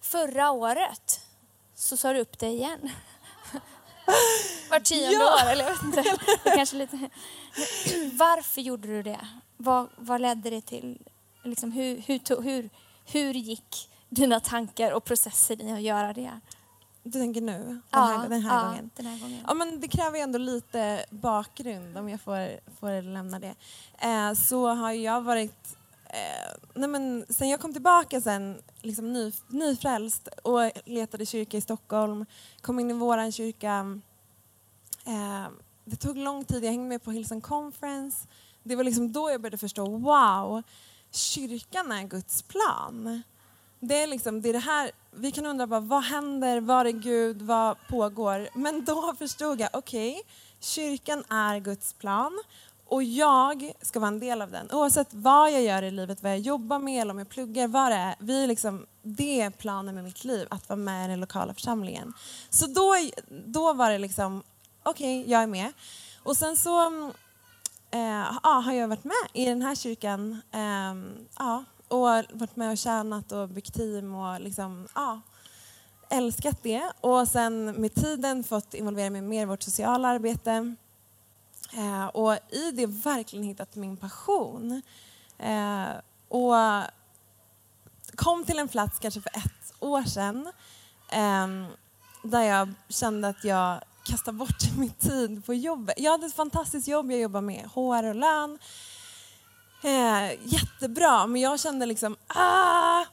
Förra 0.00 0.50
året 0.50 1.20
så 1.74 1.96
sa 1.96 2.12
du 2.12 2.20
upp 2.20 2.38
dig 2.38 2.54
igen. 2.54 2.90
Var 4.70 4.80
tionde 4.80 5.12
ja. 5.12 5.34
år, 5.34 5.50
eller 5.50 5.64
jag 5.64 5.70
vet 5.70 5.82
inte. 5.82 6.04
Kanske 6.56 6.76
lite. 6.76 6.96
Varför 8.12 8.60
gjorde 8.60 8.88
du 8.88 9.02
det? 9.02 9.28
Vad, 9.56 9.88
vad 9.96 10.20
ledde 10.20 10.50
det 10.50 10.60
till? 10.60 10.98
Liksom 11.42 11.72
hur, 11.72 11.96
hur, 11.96 12.42
hur, 12.42 12.70
hur 13.04 13.34
gick 13.34 13.90
dina 14.08 14.40
tankar 14.40 14.92
och 14.92 15.04
processer 15.04 15.62
i 15.62 15.72
att 15.72 15.82
göra 15.82 16.12
det? 16.12 16.40
Du 17.02 17.10
tänker 17.10 17.40
nu? 17.40 17.58
Den 17.58 17.82
ja, 17.90 17.98
här, 17.98 18.28
den 18.28 18.42
här 18.42 18.56
ja, 18.56 18.68
gången? 18.68 18.90
Den 18.96 19.06
här 19.06 19.18
gången. 19.20 19.44
Ja, 19.46 19.54
men 19.54 19.80
det 19.80 19.88
kräver 19.88 20.16
ju 20.16 20.22
ändå 20.22 20.38
lite 20.38 21.04
bakgrund 21.10 21.98
om 21.98 22.08
jag 22.08 22.20
får, 22.20 22.60
får 22.80 23.02
lämna 23.02 23.38
det. 23.38 23.54
Eh, 23.98 24.32
så 24.32 24.66
har 24.66 24.92
jag 24.92 25.20
varit 25.20 25.76
eh, 26.04 26.56
nej 26.74 26.88
men, 26.88 27.26
sen 27.28 27.48
jag 27.48 27.60
kom 27.60 27.72
tillbaka 27.72 28.20
sen, 28.20 28.62
liksom 28.82 29.12
ny, 29.12 29.32
nyfrälst 29.48 30.28
och 30.42 30.70
letade 30.84 31.26
kyrka 31.26 31.56
i 31.56 31.60
Stockholm, 31.60 32.26
kom 32.60 32.78
in 32.78 32.90
i 32.90 32.94
våran 32.94 33.32
kyrka. 33.32 34.00
Eh, 35.04 35.48
det 35.84 35.96
tog 35.96 36.16
lång 36.16 36.44
tid, 36.44 36.64
jag 36.64 36.70
hängde 36.70 36.88
med 36.88 37.02
på 37.02 37.10
Hillsong 37.10 37.40
Conference. 37.40 38.26
Det 38.62 38.76
var 38.76 38.84
liksom 38.84 39.12
då 39.12 39.30
jag 39.30 39.40
började 39.40 39.58
förstå, 39.58 39.84
wow, 39.96 40.62
kyrkan 41.10 41.92
är 41.92 42.02
Guds 42.02 42.42
plan. 42.42 43.22
Det 43.80 44.02
är, 44.02 44.06
liksom, 44.06 44.42
det 44.42 44.48
är 44.48 44.52
det 44.52 44.58
här, 44.58 44.90
vi 45.10 45.32
kan 45.32 45.46
undra 45.46 45.66
bara, 45.66 45.80
vad 45.80 46.02
händer, 46.02 46.60
var 46.60 46.84
är 46.84 46.90
Gud, 46.90 47.42
vad 47.42 47.76
pågår? 47.88 48.48
Men 48.54 48.84
då 48.84 49.14
förstod 49.18 49.60
jag, 49.60 49.70
okej, 49.72 50.10
okay, 50.10 50.22
kyrkan 50.60 51.24
är 51.28 51.58
Guds 51.58 51.92
plan 51.92 52.42
och 52.86 53.02
jag 53.02 53.72
ska 53.82 54.00
vara 54.00 54.08
en 54.08 54.20
del 54.20 54.42
av 54.42 54.50
den. 54.50 54.70
Oavsett 54.72 55.08
vad 55.10 55.52
jag 55.52 55.62
gör 55.62 55.82
i 55.82 55.90
livet, 55.90 56.22
vad 56.22 56.32
jag 56.32 56.38
jobbar 56.38 56.78
med 56.78 57.00
eller 57.02 57.12
om 57.12 57.18
jag 57.18 57.28
pluggar, 57.28 57.68
vad 57.68 57.92
det 57.92 57.96
är. 57.96 58.14
Vi 58.18 58.46
liksom, 58.46 58.86
det 59.02 59.40
är 59.40 59.50
planen 59.50 59.94
med 59.94 60.04
mitt 60.04 60.24
liv, 60.24 60.46
att 60.50 60.68
vara 60.68 60.76
med 60.76 61.04
i 61.04 61.08
den 61.08 61.20
lokala 61.20 61.54
församlingen. 61.54 62.12
Så 62.50 62.66
då, 62.66 62.94
då 63.46 63.72
var 63.72 63.90
det 63.90 63.98
liksom, 63.98 64.42
okej, 64.84 65.20
okay, 65.20 65.32
jag 65.32 65.42
är 65.42 65.46
med. 65.46 65.72
Och 66.22 66.36
sen 66.36 66.56
så 66.56 66.86
mm, 66.86 67.12
eh, 67.90 68.38
ja, 68.42 68.50
har 68.50 68.72
jag 68.72 68.88
varit 68.88 69.04
med 69.04 69.28
i 69.32 69.44
den 69.44 69.62
här 69.62 69.74
kyrkan 69.74 70.42
eh, 70.52 70.94
ja, 71.38 71.64
och 71.88 72.08
varit 72.32 72.56
med 72.56 72.70
och 72.70 72.78
tjänat 72.78 73.32
och 73.32 73.48
byggt 73.48 73.74
team 73.74 74.14
och 74.14 74.40
liksom, 74.40 74.88
ja, 74.94 75.20
älskat 76.10 76.62
det. 76.62 76.92
Och 77.00 77.28
sen 77.28 77.64
med 77.64 77.94
tiden 77.94 78.44
fått 78.44 78.74
involvera 78.74 79.10
mig 79.10 79.22
mer 79.22 79.42
i 79.42 79.44
vårt 79.44 79.62
sociala 79.62 80.08
arbete 80.08 80.76
Eh, 81.76 82.06
och 82.06 82.34
i 82.50 82.70
det 82.70 82.86
verkligen 82.86 83.44
hittat 83.44 83.76
min 83.76 83.96
passion. 83.96 84.82
Eh, 85.38 85.88
och 86.28 86.54
kom 88.14 88.44
till 88.44 88.58
en 88.58 88.68
plats 88.68 88.98
kanske 88.98 89.20
för 89.20 89.30
ett 89.36 89.74
år 89.80 90.02
sedan 90.02 90.52
ehm, 91.10 91.66
där 92.22 92.42
jag 92.42 92.74
kände 92.88 93.28
att 93.28 93.44
jag 93.44 93.80
kastade 94.04 94.38
bort 94.38 94.62
min 94.78 94.90
tid 94.90 95.46
på 95.46 95.54
jobbet. 95.54 95.94
Jag 95.98 96.10
hade 96.10 96.26
ett 96.26 96.34
fantastiskt 96.34 96.88
jobb, 96.88 97.10
jag 97.10 97.20
jobbade 97.20 97.46
med 97.46 97.64
HR 97.74 98.08
och 98.08 98.14
lön. 98.14 98.58
Eh, 99.84 100.38
jättebra, 100.44 101.26
men 101.26 101.40
jag 101.40 101.60
kände 101.60 101.86
liksom, 101.86 102.16
ah, 102.26 103.04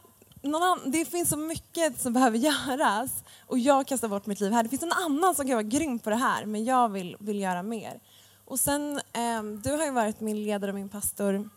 någon 0.41 0.91
det 0.91 1.05
finns 1.05 1.29
så 1.29 1.37
mycket 1.37 2.01
som 2.01 2.13
behöver 2.13 2.37
göras 2.37 3.23
och 3.47 3.59
jag 3.59 3.87
kastar 3.87 4.07
bort 4.07 4.25
mitt 4.25 4.39
liv 4.39 4.51
här. 4.51 4.63
Det 4.63 4.69
finns 4.69 4.81
någon 4.81 5.05
annan 5.05 5.35
som 5.35 5.47
kan 5.47 5.55
vara 5.55 5.63
grym 5.63 5.99
på 5.99 6.09
det 6.09 6.15
här 6.15 6.45
men 6.45 6.65
jag 6.65 6.89
vill, 6.89 7.17
vill 7.19 7.39
göra 7.39 7.63
mer. 7.63 7.99
Och 8.45 8.59
sen, 8.59 9.01
eh, 9.13 9.43
du 9.63 9.71
har 9.71 9.85
ju 9.85 9.91
varit 9.91 10.19
min 10.19 10.43
ledare 10.43 10.71
och 10.71 10.75
min 10.75 10.89
pastor 10.89 11.49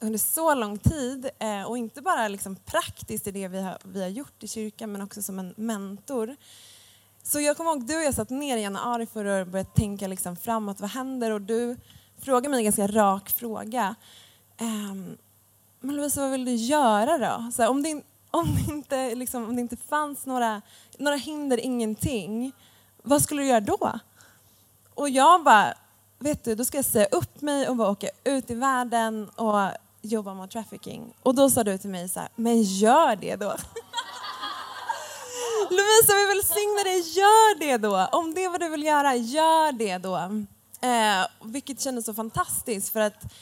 under 0.00 0.18
så 0.18 0.54
lång 0.54 0.78
tid 0.78 1.30
eh, 1.38 1.62
och 1.62 1.78
inte 1.78 2.02
bara 2.02 2.28
liksom 2.28 2.56
praktiskt 2.56 3.26
i 3.26 3.30
det 3.30 3.48
vi 3.48 3.62
har, 3.62 3.78
vi 3.84 4.02
har 4.02 4.08
gjort 4.08 4.42
i 4.42 4.48
kyrkan 4.48 4.92
men 4.92 5.02
också 5.02 5.22
som 5.22 5.38
en 5.38 5.54
mentor. 5.56 6.36
Så 7.22 7.40
jag 7.40 7.56
kommer 7.56 7.70
ihåg, 7.70 7.86
du 7.86 7.96
och 7.96 8.02
jag 8.02 8.14
satt 8.14 8.30
ner 8.30 8.56
i 8.56 8.62
januari 8.62 9.06
för 9.06 9.24
att 9.24 9.46
och 9.46 9.52
började 9.52 9.70
tänka 9.70 10.06
liksom 10.06 10.36
framåt, 10.36 10.80
vad 10.80 10.90
händer? 10.90 11.30
Och 11.30 11.40
du 11.40 11.76
frågade 12.20 12.48
mig 12.48 12.58
en 12.58 12.64
ganska 12.64 12.86
rak 12.86 13.30
fråga. 13.30 13.94
Ehm, 14.58 15.16
men 15.80 15.96
Lovisa, 15.96 16.20
vad 16.20 16.30
vill 16.30 16.44
du 16.44 16.54
göra 16.54 17.18
då? 17.18 17.50
Så 17.52 17.62
här, 17.62 17.70
om, 17.70 17.82
det, 17.82 18.02
om, 18.30 18.54
det 18.54 18.72
inte, 18.72 19.14
liksom, 19.14 19.44
om 19.44 19.56
det 19.56 19.60
inte 19.60 19.76
fanns 19.76 20.26
några, 20.26 20.62
några 20.98 21.16
hinder, 21.16 21.60
ingenting, 21.60 22.52
vad 23.02 23.22
skulle 23.22 23.42
du 23.42 23.48
göra 23.48 23.60
då? 23.60 23.98
Och 24.94 25.10
jag 25.10 25.44
bara, 25.44 25.74
vet 26.18 26.44
du, 26.44 26.54
då 26.54 26.64
ska 26.64 26.78
jag 26.78 26.84
säga 26.84 27.06
upp 27.06 27.40
mig 27.40 27.68
och 27.68 27.76
bara 27.76 27.90
åka 27.90 28.08
ut 28.24 28.50
i 28.50 28.54
världen 28.54 29.28
och 29.28 29.70
jobba 30.02 30.34
mot 30.34 30.50
trafficking. 30.50 31.14
Och 31.22 31.34
då 31.34 31.50
sa 31.50 31.64
du 31.64 31.78
till 31.78 31.90
mig 31.90 32.08
så 32.08 32.20
här, 32.20 32.28
men 32.36 32.62
gör 32.62 33.16
det 33.16 33.36
då. 33.36 33.56
Lovisa, 35.70 36.14
vi 36.14 36.26
välsignar 36.34 36.84
dig, 36.84 37.00
gör 37.00 37.58
det 37.58 37.76
då. 37.76 38.08
Om 38.12 38.34
det 38.34 38.44
är 38.44 38.50
vad 38.50 38.60
du 38.60 38.68
vill 38.68 38.82
göra, 38.82 39.14
gör 39.14 39.72
det 39.72 39.98
då. 39.98 40.16
Eh, 40.88 41.26
vilket 41.44 41.80
kändes 41.80 42.04
så 42.04 42.14
fantastiskt 42.14 42.92
för 42.92 43.00
att 43.00 43.32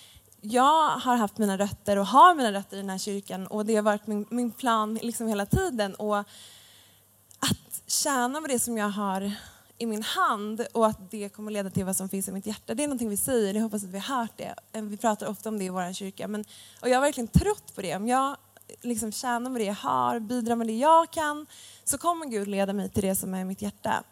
jag 0.40 0.88
har 0.88 1.16
haft 1.16 1.38
mina 1.38 1.58
rötter 1.58 1.96
och 1.96 2.06
har 2.06 2.34
mina 2.34 2.52
rötter 2.52 2.76
i 2.76 2.80
den 2.80 2.90
här 2.90 2.98
kyrkan 2.98 3.46
och 3.46 3.66
det 3.66 3.76
har 3.76 3.82
varit 3.82 4.06
min, 4.06 4.26
min 4.30 4.50
plan 4.50 4.94
liksom 5.02 5.28
hela 5.28 5.46
tiden. 5.46 5.94
Och 5.94 6.18
att 6.18 7.82
tjäna 7.86 8.40
på 8.40 8.46
det 8.46 8.58
som 8.58 8.78
jag 8.78 8.88
har 8.88 9.32
i 9.78 9.86
min 9.86 10.02
hand 10.02 10.66
och 10.72 10.86
att 10.86 11.10
det 11.10 11.28
kommer 11.28 11.52
leda 11.52 11.70
till 11.70 11.84
vad 11.84 11.96
som 11.96 12.08
finns 12.08 12.28
i 12.28 12.32
mitt 12.32 12.46
hjärta. 12.46 12.74
Det 12.74 12.82
är 12.82 12.88
någonting 12.88 13.08
vi 13.08 13.16
säger, 13.16 13.54
jag 13.54 13.62
hoppas 13.62 13.84
att 13.84 13.90
vi 13.90 13.98
har 13.98 14.16
hört 14.16 14.36
det. 14.36 14.54
Eh, 14.72 14.82
vi 14.82 14.96
pratar 14.96 15.26
ofta 15.26 15.48
om 15.48 15.58
det 15.58 15.64
i 15.64 15.68
vår 15.68 15.92
kyrka. 15.92 16.28
Men, 16.28 16.44
och 16.80 16.88
jag 16.88 16.96
har 16.96 17.02
verkligen 17.02 17.28
trott 17.28 17.74
på 17.74 17.82
det. 17.82 17.96
Om 17.96 18.08
jag 18.08 18.36
liksom 18.80 19.12
tjäna 19.12 19.50
med 19.50 19.60
det 19.60 19.66
jag 19.66 19.74
har, 19.74 20.18
bidra 20.18 20.56
med 20.56 20.66
det 20.66 20.76
jag 20.78 21.10
kan, 21.10 21.46
så 21.84 21.98
kommer 21.98 22.26
Gud 22.26 22.48
leda 22.48 22.72
mig 22.72 22.90
till 22.90 23.02
det 23.02 23.16
som 23.16 23.34
är 23.34 23.44
mitt 23.44 23.62
hjärta. 23.62 24.04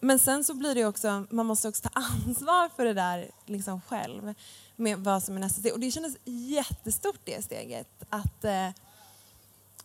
Men 0.00 0.18
sen 0.18 0.44
så 0.44 0.54
blir 0.54 0.74
det 0.74 0.84
också, 0.84 1.26
man 1.30 1.46
måste 1.46 1.68
också 1.68 1.88
ta 1.88 1.90
ansvar 2.26 2.70
för 2.76 2.84
det 2.84 2.94
där 2.94 3.30
liksom 3.46 3.80
själv 3.80 4.34
med 4.76 4.98
vad 4.98 5.22
som 5.22 5.36
är 5.36 5.40
nästa 5.40 5.60
steg. 5.60 5.72
Och 5.72 5.80
det 5.80 5.90
kändes 5.90 6.16
jättestort 6.24 7.20
det 7.24 7.44
steget. 7.44 7.88
Att, 8.08 8.44
eh, 8.44 8.68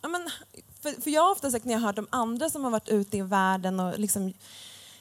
ja, 0.00 0.08
men, 0.08 0.30
för, 0.80 1.02
för 1.02 1.10
jag 1.10 1.22
har 1.22 1.32
ofta 1.32 1.50
sagt 1.50 1.64
när 1.64 1.72
jag 1.72 1.80
har 1.80 1.86
hört 1.86 1.98
om 1.98 2.06
andra 2.10 2.50
som 2.50 2.64
har 2.64 2.70
varit 2.70 2.88
ute 2.88 3.16
i 3.16 3.22
världen 3.22 3.80
och 3.80 3.98
liksom 3.98 4.32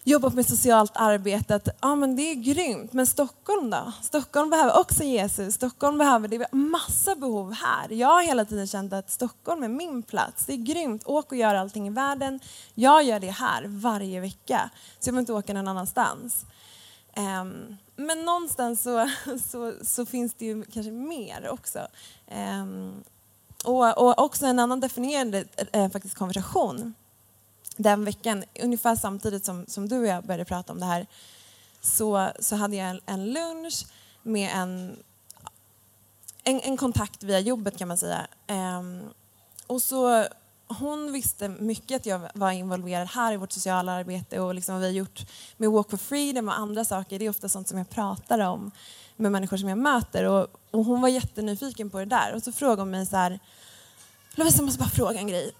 jobbat 0.07 0.33
med 0.33 0.45
socialt 0.45 0.91
arbete 0.95 1.55
att 1.55 1.67
ja, 1.81 1.95
men 1.95 2.15
det 2.15 2.21
är 2.21 2.35
grymt. 2.35 2.93
Men 2.93 3.07
Stockholm 3.07 3.69
då? 3.69 3.91
Stockholm 4.01 4.49
behöver 4.49 4.79
också 4.79 5.03
Jesus. 5.03 5.55
Stockholm 5.55 5.97
behöver 5.97 6.27
det. 6.27 6.35
är 6.35 6.55
massa 6.55 7.15
behov 7.15 7.53
här. 7.53 7.93
Jag 7.93 8.07
har 8.07 8.23
hela 8.23 8.45
tiden 8.45 8.67
känt 8.67 8.93
att 8.93 9.11
Stockholm 9.11 9.63
är 9.63 9.67
min 9.67 10.03
plats. 10.03 10.45
Det 10.45 10.53
är 10.53 10.57
grymt. 10.57 11.03
Åk 11.05 11.31
och 11.31 11.37
gör 11.37 11.55
allting 11.55 11.87
i 11.87 11.89
världen. 11.89 12.39
Jag 12.73 13.03
gör 13.03 13.19
det 13.19 13.31
här 13.31 13.63
varje 13.67 14.19
vecka. 14.19 14.69
Så 14.99 15.07
jag 15.07 15.13
behöver 15.13 15.19
inte 15.19 15.33
åka 15.33 15.53
någon 15.53 15.67
annanstans. 15.67 16.45
Um, 17.17 17.77
men 17.95 18.25
någonstans 18.25 18.83
så, 18.83 19.09
så, 19.49 19.73
så, 19.81 20.05
finns 20.05 20.33
det 20.33 20.45
ju 20.45 20.63
kanske 20.63 20.91
mer 20.91 21.49
också. 21.49 21.79
Um, 22.61 23.03
och, 23.63 23.97
och, 23.97 24.19
också 24.19 24.45
en 24.45 24.59
annan 24.59 24.79
definierande 24.79 25.45
eh, 25.55 25.81
eh 25.83 25.91
faktiskt 25.91 26.15
konversation 26.15 26.93
den 27.77 28.05
veckan, 28.05 28.43
ungefär 28.61 28.95
samtidigt 28.95 29.45
som, 29.45 29.65
som 29.67 29.89
du 29.89 29.99
och 29.99 30.07
jag 30.07 30.23
började 30.23 30.45
prata 30.45 30.73
om 30.73 30.79
det 30.79 30.85
här, 30.85 31.07
så, 31.81 32.29
så 32.39 32.55
hade 32.55 32.75
jag 32.75 32.89
en, 32.89 33.01
en 33.05 33.33
lunch 33.33 33.85
med 34.23 34.51
en, 34.53 34.97
en, 36.43 36.61
en, 36.61 36.77
kontakt 36.77 37.23
via 37.23 37.39
jobbet 37.39 37.77
kan 37.77 37.87
man 37.87 37.97
säga. 37.97 38.27
Ehm, 38.47 39.03
och 39.67 39.81
så, 39.81 40.25
hon 40.67 41.11
visste 41.11 41.49
mycket 41.49 41.95
att 41.95 42.05
jag 42.05 42.29
var 42.33 42.51
involverad 42.51 43.07
här 43.07 43.33
i 43.33 43.37
vårt 43.37 43.51
sociala 43.51 43.91
arbete 43.91 44.39
och 44.39 44.55
liksom 44.55 44.75
vad 44.75 44.81
vi 44.81 44.87
har 44.87 44.93
gjort 44.93 45.25
med 45.57 45.71
Walk 45.71 45.89
for 45.89 45.97
Freedom 45.97 46.47
och 46.47 46.59
andra 46.59 46.85
saker. 46.85 47.19
Det 47.19 47.25
är 47.25 47.29
ofta 47.29 47.49
sånt 47.49 47.67
som 47.67 47.77
jag 47.77 47.89
pratar 47.89 48.39
om 48.39 48.71
med 49.15 49.31
människor 49.31 49.57
som 49.57 49.69
jag 49.69 49.77
möter. 49.77 50.23
Och, 50.23 50.47
och 50.71 50.85
hon 50.85 51.01
var 51.01 51.09
jättenyfiken 51.09 51.89
på 51.89 51.99
det 51.99 52.05
där. 52.05 52.35
Och 52.35 52.43
så 52.43 52.51
frågade 52.51 52.81
hon 52.81 52.91
mig 52.91 53.05
så 53.05 53.15
här, 53.15 53.39
Lovisa, 54.35 54.57
jag 54.57 54.65
måste 54.65 54.79
bara 54.79 54.89
fråga 54.89 55.19
en 55.19 55.27
grej 55.27 55.51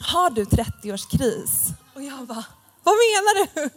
har 0.00 0.30
du 0.30 0.44
30-årskris? 0.44 1.72
Och 1.94 2.02
jag 2.02 2.26
bara, 2.26 2.44
vad 2.82 2.94
menar 2.94 3.46
du? 3.54 3.70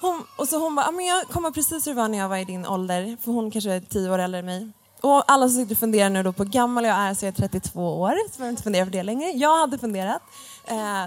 Hon, 0.00 0.26
och 0.36 0.48
så 0.48 0.58
hon 0.58 0.74
bara, 0.74 0.90
men 0.90 1.04
jag 1.06 1.28
kommer 1.28 1.50
precis 1.50 1.86
hur 1.86 1.92
det 1.92 2.00
var 2.00 2.08
när 2.08 2.18
jag 2.18 2.28
var 2.28 2.36
i 2.36 2.44
din 2.44 2.66
ålder, 2.66 3.16
för 3.24 3.32
hon 3.32 3.50
kanske 3.50 3.72
är 3.72 3.80
10 3.80 4.10
år 4.10 4.18
äldre 4.18 4.38
än 4.38 4.46
mig. 4.46 4.70
Och 5.00 5.32
alla 5.32 5.48
som 5.48 5.56
sitter 5.56 5.74
och 5.74 5.78
funderar 5.78 6.10
nu 6.10 6.22
då 6.22 6.32
på 6.32 6.42
hur 6.42 6.50
gammal 6.50 6.84
jag 6.84 6.96
är 6.96 7.14
så 7.14 7.24
jag 7.24 7.32
är 7.32 7.48
32 7.48 8.00
år, 8.00 8.14
så 8.32 8.36
behöver 8.36 8.50
inte 8.50 8.62
fundera 8.62 8.84
på 8.84 8.90
det 8.90 9.02
längre. 9.02 9.30
Jag 9.30 9.58
hade 9.58 9.78
funderat. 9.78 10.22
Eh, 10.64 11.04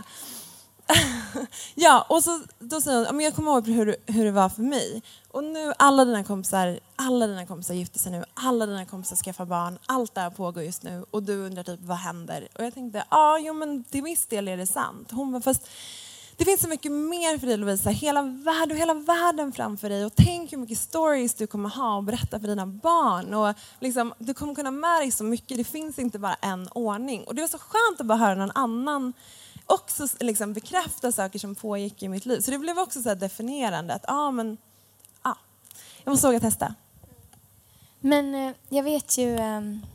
ja, 1.75 2.06
och 2.10 2.24
så, 2.24 2.42
då 2.60 2.82
säger 2.82 3.06
hon, 3.06 3.22
jag 3.22 3.36
kommer 3.36 3.51
ihåg 3.51 3.68
hur, 3.68 3.96
hur 4.06 4.25
det 4.25 4.32
var 4.32 4.50
för 4.50 4.62
mig. 4.62 5.01
Och 5.32 5.44
nu, 5.44 5.74
alla 5.80 6.06
dina 6.06 6.24
kompisar, 6.24 6.80
alla 6.96 7.27
dina 7.27 7.46
kompisar 7.46 7.74
gifter 7.74 8.00
sig 8.00 8.12
nu, 8.12 8.24
alla 8.34 8.65
dina 8.65 8.86
kompisar 8.86 9.15
skaffar 9.15 9.46
barn, 9.46 9.80
allt 9.86 10.15
det 10.15 10.22
här 10.22 10.30
pågår 10.30 10.63
just 10.63 10.84
nu 10.84 11.06
och 11.12 11.24
du 11.24 11.46
undrar 11.46 11.63
typ 11.63 11.80
vad 11.84 11.98
händer? 11.98 12.48
Och 12.56 12.63
jag 12.63 12.74
tänkte, 12.74 12.98
ja, 12.98 13.18
ah, 13.18 13.38
jo 13.38 13.54
men 13.54 13.84
till 13.84 14.04
viss 14.04 14.25
del 14.25 14.48
är 14.48 14.58
det 14.58 14.68
sant. 14.68 15.12
Hon 15.12 15.32
var 15.32 15.39
fast 15.39 15.70
det 16.38 16.46
finns 16.46 16.62
så 16.62 16.68
mycket 16.68 16.92
mer 16.92 17.38
för 17.38 17.48
dig 17.48 17.58
Lovisa, 17.58 17.89
hela 17.89 18.22
världen, 18.22 18.77
hela 18.77 18.94
världen 18.94 19.51
framför 19.51 19.89
dig 19.89 20.06
och 20.06 20.15
tänk 20.15 20.51
hur 20.51 20.58
mycket 20.58 20.77
stories 20.77 21.34
du 21.34 21.48
kommer 21.48 21.70
ha 21.70 21.98
och 21.98 22.04
berätta 22.04 22.39
för 22.39 22.48
dina 22.48 22.65
barn. 22.65 23.34
Och 23.34 23.56
liksom, 23.80 24.13
du 24.18 24.34
kommer 24.34 24.56
kunna 24.56 24.72
med 24.72 25.01
dig 25.01 25.12
så 25.12 25.24
mycket, 25.24 25.58
det 25.58 25.63
finns 25.63 26.00
inte 26.00 26.20
bara 26.20 26.34
en 26.34 26.68
ordning. 26.68 27.24
Och 27.24 27.36
det 27.36 27.42
var 27.42 27.48
så 27.48 27.58
skönt 27.58 28.01
att 28.01 28.06
bara 28.06 28.18
höra 28.18 28.36
någon 28.36 28.51
annan 28.56 29.13
också 29.66 30.08
liksom 30.20 30.54
bekräfta 30.54 31.12
saker 31.12 31.40
som 31.40 31.56
pågick 31.56 32.04
i 32.04 32.08
mitt 32.08 32.26
liv. 32.26 32.40
Så 32.40 32.52
det 32.52 32.58
blev 32.58 32.80
också 32.80 33.02
så 33.02 33.14
definierande 33.14 33.94
att 33.94 34.06
ah, 34.08 34.32
men, 34.32 34.58
ah, 35.22 35.36
jag 36.04 36.12
måste 36.12 36.28
våga 36.28 36.40
testa. 36.40 36.76
Men 38.00 38.36
eh, 38.36 38.54
jag 38.70 38.84
vet 38.84 39.18
ju... 39.18 39.38
Um, 39.38 39.86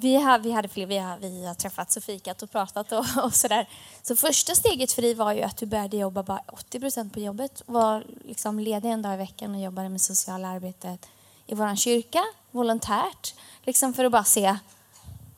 vi, 0.00 0.16
har, 0.16 0.38
vi, 0.38 0.52
hade 0.52 0.68
fler, 0.68 0.86
vi, 0.86 0.98
har, 0.98 1.18
vi 1.18 1.46
har 1.46 1.54
träffats 1.54 1.96
och 1.96 2.02
fikat 2.02 2.42
och 2.42 2.50
pratat 2.50 2.92
och, 2.92 3.04
och 3.24 3.34
sådär. 3.34 3.68
Så 4.02 4.16
första 4.16 4.54
steget 4.54 4.92
för 4.92 5.02
dig 5.02 5.14
var 5.14 5.32
ju 5.32 5.42
att 5.42 5.56
du 5.56 5.66
började 5.66 5.96
jobba 5.96 6.22
bara 6.22 6.42
80 6.52 6.80
procent 6.80 7.12
på 7.12 7.20
jobbet. 7.20 7.62
Var 7.66 8.04
liksom 8.24 8.58
ledig 8.58 8.90
en 8.90 9.02
dag 9.02 9.14
i 9.14 9.16
veckan 9.16 9.54
och 9.54 9.60
jobbade 9.60 9.88
med 9.88 10.00
sociala 10.00 10.48
arbetet 10.48 11.08
i 11.46 11.54
vår 11.54 11.76
kyrka, 11.76 12.22
volontärt. 12.50 13.34
Liksom 13.62 13.94
för 13.94 14.04
att 14.04 14.12
bara 14.12 14.24
se, 14.24 14.56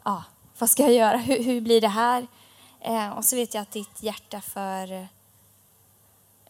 ja, 0.05 0.25
vad 0.59 0.71
ska 0.71 0.83
jag 0.83 0.93
göra? 0.93 1.17
Hur, 1.17 1.43
hur 1.43 1.61
blir 1.61 1.81
det 1.81 1.89
här? 1.89 2.27
Eh, 2.81 3.09
och 3.09 3.25
så 3.25 3.37
vet 3.37 3.55
jag 3.55 3.63
att 3.63 3.71
ditt 3.71 4.03
hjärta 4.03 4.41
för 4.41 4.93
eh, 4.93 5.07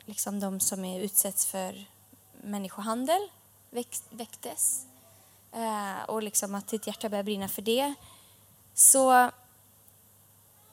liksom 0.05 0.41
de 0.41 0.61
som 0.61 0.85
är 0.85 1.01
utsätts 1.01 1.47
för 1.47 1.85
människohandel 2.43 3.29
väcktes. 4.11 4.87
Eh, 5.53 6.05
och 6.09 6.23
liksom 6.23 6.55
att 6.55 6.69
ditt 6.69 6.87
hjärta 6.87 7.09
började 7.09 7.25
brinna 7.25 7.49
för 7.49 7.63
det. 7.63 7.95
Så 8.75 9.31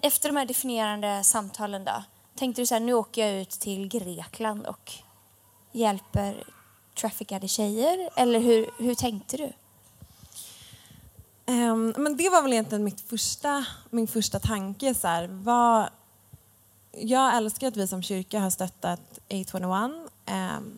efter 0.02 0.30
de 0.30 0.36
här 0.36 0.46
definierande 0.46 1.24
samtalen 1.24 1.86
då, 1.86 2.04
tänkte 2.36 2.62
du 2.62 2.66
så 2.66 2.76
här, 2.76 2.80
nu 2.80 2.94
åker 2.94 3.28
jag 3.28 3.42
ut 3.42 3.50
till 3.50 3.88
Grekland 3.88 4.68
och 4.68 4.92
hjälper 5.72 6.44
traffickade 6.96 7.48
tjejer? 7.48 8.10
Eller 8.16 8.40
hur, 8.40 8.70
hur 8.78 8.96
tänkte 8.96 9.38
du? 9.38 9.54
Um, 11.51 11.93
men 11.98 12.17
det 12.17 12.29
var 12.29 12.41
väl 12.41 12.53
egentligen 12.53 12.84
mitt 12.84 13.01
första, 13.01 13.65
min 13.89 14.08
första 14.08 14.39
tanke. 14.39 14.93
Så 14.93 15.08
här, 15.08 15.27
vad, 15.27 15.89
jag 16.91 17.36
älskar 17.36 17.67
att 17.67 17.77
vi 17.77 17.88
som 17.88 18.03
kyrka 18.03 18.39
har 18.39 18.50
stöttat 18.50 19.20
A21 19.29 19.86
um, 19.86 20.08
ehm, 20.25 20.77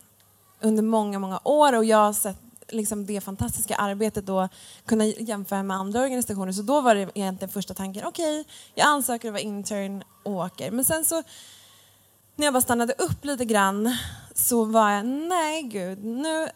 under 0.60 0.82
många, 0.82 1.18
många 1.18 1.40
år 1.44 1.72
och 1.72 1.84
jag 1.84 1.96
har 1.96 2.12
sett 2.12 2.40
liksom 2.68 3.06
det 3.06 3.20
fantastiska 3.20 3.76
arbetet 3.76 4.26
då 4.26 4.48
kunna 4.84 5.04
jämföra 5.04 5.62
med 5.62 5.76
andra 5.76 6.00
organisationer. 6.00 6.52
Så 6.52 6.62
då 6.62 6.80
var 6.80 6.94
det 6.94 7.10
egentligen 7.14 7.52
första 7.52 7.74
tanken, 7.74 8.06
okej, 8.06 8.40
okay, 8.40 8.52
jag 8.74 8.86
ansöker 8.86 9.28
att 9.28 9.32
vara 9.32 9.42
intern 9.42 10.04
och 10.22 10.32
åker. 10.32 10.70
Men 10.70 10.84
sen 10.84 11.04
så 11.04 11.22
när 12.36 12.46
jag 12.46 12.54
bara 12.54 12.60
stannade 12.60 12.92
upp 12.92 13.24
lite 13.24 13.44
grann 13.44 13.96
så 14.34 14.64
var 14.64 14.90
jag, 14.90 15.06
nej 15.06 15.62
gud, 15.62 16.04
nu 16.04 16.48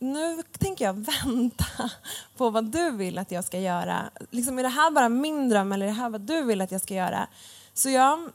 nu 0.00 0.42
tänker 0.58 0.84
jag 0.84 0.92
vänta 1.24 1.90
på 2.36 2.50
vad 2.50 2.64
du 2.64 2.90
vill 2.90 3.18
att 3.18 3.30
jag 3.30 3.44
ska 3.44 3.58
göra. 3.58 4.10
Liksom, 4.30 4.58
är 4.58 4.62
det 4.62 4.68
här 4.68 4.90
bara 4.90 5.08
min 5.08 5.48
dröm 5.48 5.72
eller 5.72 5.86
är 5.86 5.90
det 5.90 5.96
här 5.96 6.10
vad 6.10 6.20
du 6.20 6.42
vill 6.42 6.60
att 6.60 6.72
jag 6.72 6.80
ska 6.80 6.94
göra? 6.94 7.26
Så 7.74 7.90
jag 7.90 8.30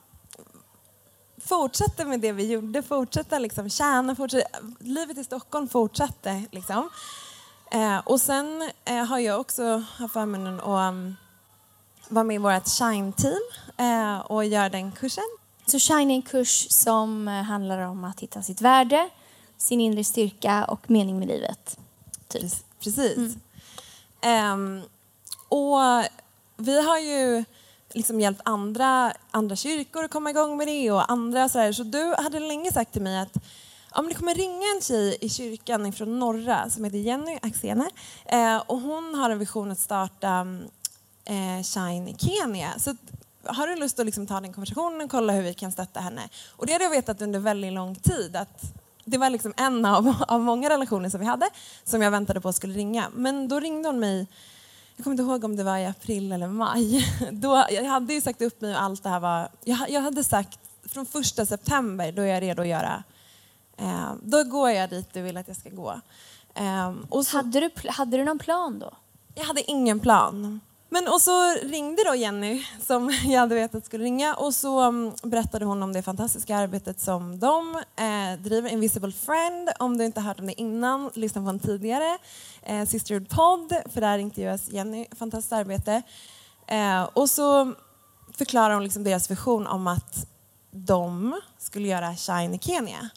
fortsatte 1.37 2.05
med 2.05 2.19
det 2.19 2.31
vi 2.31 2.51
gjorde, 2.51 2.83
fortsatte 2.83 3.39
liksom 3.39 3.69
tjäna, 3.69 4.15
fortsatte, 4.15 4.47
livet 4.79 5.17
i 5.17 5.23
Stockholm 5.23 5.67
fortsatte. 5.67 6.43
Liksom. 6.51 6.89
Eh, 7.71 7.97
och 7.97 8.21
sen 8.21 8.69
eh, 8.85 9.05
har 9.05 9.19
jag 9.19 9.39
också 9.39 9.83
haft 9.97 10.13
förmånen 10.13 10.59
att 10.59 10.93
um, 10.93 11.15
vara 12.09 12.23
med 12.23 12.35
i 12.35 12.37
vårt 12.37 12.67
Shine-team 12.67 13.41
eh, 13.77 14.19
och 14.19 14.45
göra 14.45 14.69
den 14.69 14.91
kursen. 14.91 15.23
Så 15.65 15.79
Shine 15.79 16.11
är 16.11 16.15
en 16.15 16.21
kurs 16.21 16.67
som 16.69 17.27
eh, 17.27 17.33
handlar 17.33 17.79
om 17.79 18.03
att 18.03 18.19
hitta 18.19 18.41
sitt 18.41 18.61
värde, 18.61 19.09
sin 19.57 19.81
inre 19.81 20.03
styrka 20.03 20.65
och 20.65 20.91
mening 20.91 21.19
med 21.19 21.27
livet. 21.27 21.77
Typ. 22.27 22.51
Precis. 22.79 23.37
Mm. 24.21 24.53
Um, 24.53 24.81
och 25.49 25.79
vi 26.57 26.81
har 26.81 26.99
ju 26.99 27.43
liksom 27.93 28.19
hjälpt 28.19 28.41
andra, 28.43 29.13
andra 29.31 29.55
kyrkor 29.55 30.03
att 30.03 30.11
komma 30.11 30.29
igång 30.29 30.57
med 30.57 30.67
det 30.67 30.91
och 30.91 31.11
andra 31.11 31.49
så 31.49 31.59
här. 31.59 31.71
Så 31.71 31.83
du 31.83 32.15
hade 32.17 32.39
länge 32.39 32.71
sagt 32.71 32.93
till 32.93 33.01
mig 33.01 33.19
att 33.19 33.37
om 33.91 34.07
det 34.07 34.13
kommer 34.13 34.35
ringa 34.35 34.67
en 34.75 34.81
tjej 34.81 35.17
i 35.21 35.29
kyrkan 35.29 35.93
från 35.93 36.19
norra 36.19 36.69
som 36.69 36.83
heter 36.83 36.97
Jenny 36.97 37.39
Axene 37.41 37.89
eh, 38.25 38.57
och 38.57 38.79
hon 38.79 39.15
har 39.15 39.29
en 39.29 39.39
vision 39.39 39.71
att 39.71 39.79
starta 39.79 40.47
eh, 41.25 41.63
Shine 41.63 42.07
i 42.07 42.15
Kenya. 42.17 42.79
Så 42.79 42.95
har 43.43 43.67
du 43.67 43.75
lust 43.75 43.99
att 43.99 44.05
liksom 44.05 44.27
ta 44.27 44.41
den 44.41 44.53
konversationen 44.53 45.01
och 45.01 45.11
kolla 45.11 45.33
hur 45.33 45.41
vi 45.41 45.53
kan 45.53 45.71
stötta 45.71 45.99
henne? 45.99 46.29
Och 46.49 46.65
det 46.65 46.73
hade 46.73 46.85
jag 46.85 46.91
vetat 46.91 47.21
under 47.21 47.39
väldigt 47.39 47.73
lång 47.73 47.95
tid 47.95 48.35
att 48.35 48.61
det 49.05 49.17
var 49.17 49.29
liksom 49.29 49.53
en 49.57 49.85
av, 49.85 50.15
av 50.27 50.41
många 50.41 50.69
relationer 50.69 51.09
som 51.09 51.19
vi 51.19 51.25
hade 51.25 51.49
som 51.83 52.01
jag 52.01 52.11
väntade 52.11 52.41
på 52.41 52.53
skulle 52.53 52.73
ringa. 52.73 53.09
Men 53.13 53.47
då 53.47 53.59
ringde 53.59 53.89
hon 53.89 53.99
mig 53.99 54.27
jag 54.95 55.03
kommer 55.03 55.13
inte 55.13 55.23
ihåg 55.23 55.43
om 55.43 55.55
det 55.55 55.63
var 55.63 55.77
i 55.77 55.85
april 55.85 56.31
eller 56.31 56.47
maj. 56.47 57.05
Då, 57.31 57.65
jag 57.69 57.83
hade 57.83 58.13
ju 58.13 58.21
sagt 58.21 58.41
upp 58.41 58.61
mig 58.61 58.75
och 58.75 58.81
allt 58.81 59.03
det 59.03 59.09
här 59.09 59.19
var... 59.19 59.49
Jag, 59.63 59.89
jag 59.89 60.01
hade 60.01 60.23
sagt 60.23 60.59
från 60.85 61.05
första 61.05 61.45
september, 61.45 62.11
då 62.11 62.21
är 62.21 62.25
jag 62.25 62.41
redo 62.41 62.61
att 62.61 62.67
göra... 62.67 63.03
Eh, 63.77 64.13
då 64.23 64.43
går 64.43 64.69
jag 64.69 64.89
dit 64.89 65.13
du 65.13 65.21
vill 65.21 65.37
att 65.37 65.47
jag 65.47 65.57
ska 65.57 65.69
gå. 65.69 66.01
Eh, 66.53 66.93
och 67.09 67.25
så, 67.25 67.37
hade, 67.37 67.59
du, 67.59 67.89
hade 67.89 68.17
du 68.17 68.23
någon 68.23 68.39
plan 68.39 68.79
då? 68.79 68.91
Jag 69.35 69.43
hade 69.43 69.71
ingen 69.71 69.99
plan. 69.99 70.59
Men 70.89 71.07
och 71.07 71.21
så 71.21 71.49
ringde 71.63 72.03
då 72.03 72.15
Jenny, 72.15 72.65
som 72.81 73.09
jag 73.25 73.39
hade 73.39 73.55
vetat 73.55 73.85
skulle 73.85 74.03
ringa, 74.03 74.35
och 74.35 74.55
så 74.55 74.79
mm, 74.79 75.13
berättade 75.23 75.65
hon 75.65 75.83
om 75.83 75.93
det 75.93 76.01
fantastiska 76.01 76.57
arbetet 76.57 76.99
som 76.99 77.39
de 77.39 77.75
eh, 77.75 78.39
driver, 78.39 78.69
Invisible 78.69 79.11
Friend. 79.11 79.69
Om 79.79 79.97
du 79.97 80.05
inte 80.05 80.21
hört 80.21 80.39
om 80.39 80.47
det 80.47 80.61
innan, 80.61 81.11
lyssna 81.13 81.41
på 81.41 81.49
en 81.49 81.59
tidigare 81.59 82.17
eh, 82.61 82.85
Sisterhood 82.85 83.29
podd, 83.29 83.73
för 83.93 84.01
där 84.01 84.17
intervjuas 84.17 84.69
Jenny. 84.69 85.05
Fantastiskt 85.15 85.53
arbete. 85.53 86.01
Eh, 86.67 87.03
och 87.03 87.29
så 87.29 87.73
förklarar 88.31 88.73
hon 88.73 88.83
liksom 88.83 89.03
deras 89.03 89.31
vision 89.31 89.67
om 89.67 89.87
att 89.87 90.27
de 90.71 91.41
skulle 91.57 91.87
göra 91.87 92.15
Shine 92.15 92.53
i 92.53 92.59
Kenya. 92.59 93.09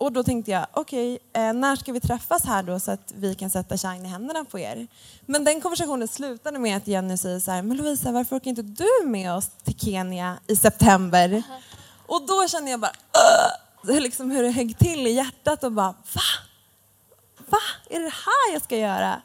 Och 0.00 0.12
då 0.12 0.22
tänkte 0.22 0.50
jag, 0.50 0.66
okej, 0.72 1.14
okay, 1.14 1.42
eh, 1.42 1.52
när 1.52 1.76
ska 1.76 1.92
vi 1.92 2.00
träffas 2.00 2.44
här 2.44 2.62
då 2.62 2.80
så 2.80 2.90
att 2.90 3.12
vi 3.16 3.34
kan 3.34 3.50
sätta 3.50 3.76
shine 3.76 4.06
i 4.06 4.08
händerna 4.08 4.44
på 4.44 4.58
er? 4.58 4.86
Men 5.26 5.44
den 5.44 5.60
konversationen 5.60 6.08
slutade 6.08 6.58
med 6.58 6.76
att 6.76 6.86
Jenny 6.86 7.16
säger 7.16 7.40
så 7.40 7.50
här, 7.50 7.62
men 7.62 7.76
Lovisa 7.76 8.12
varför 8.12 8.36
åker 8.36 8.50
inte 8.50 8.62
du 8.62 9.06
med 9.06 9.34
oss 9.34 9.48
till 9.64 9.78
Kenya 9.78 10.38
i 10.46 10.56
september? 10.56 11.32
Uh 11.32 11.38
-huh. 11.38 11.60
Och 12.06 12.26
då 12.26 12.48
kände 12.48 12.70
jag 12.70 12.80
bara, 12.80 12.92
uh, 13.88 14.00
liksom 14.00 14.30
hur 14.30 14.42
det 14.42 14.50
högg 14.50 14.78
till 14.78 15.06
i 15.06 15.10
hjärtat 15.10 15.64
och 15.64 15.72
bara, 15.72 15.94
va? 16.12 16.22
Va? 17.48 17.58
Är 17.90 18.00
det 18.00 18.14
här 18.26 18.52
jag 18.52 18.62
ska 18.62 18.76
göra? 18.76 19.22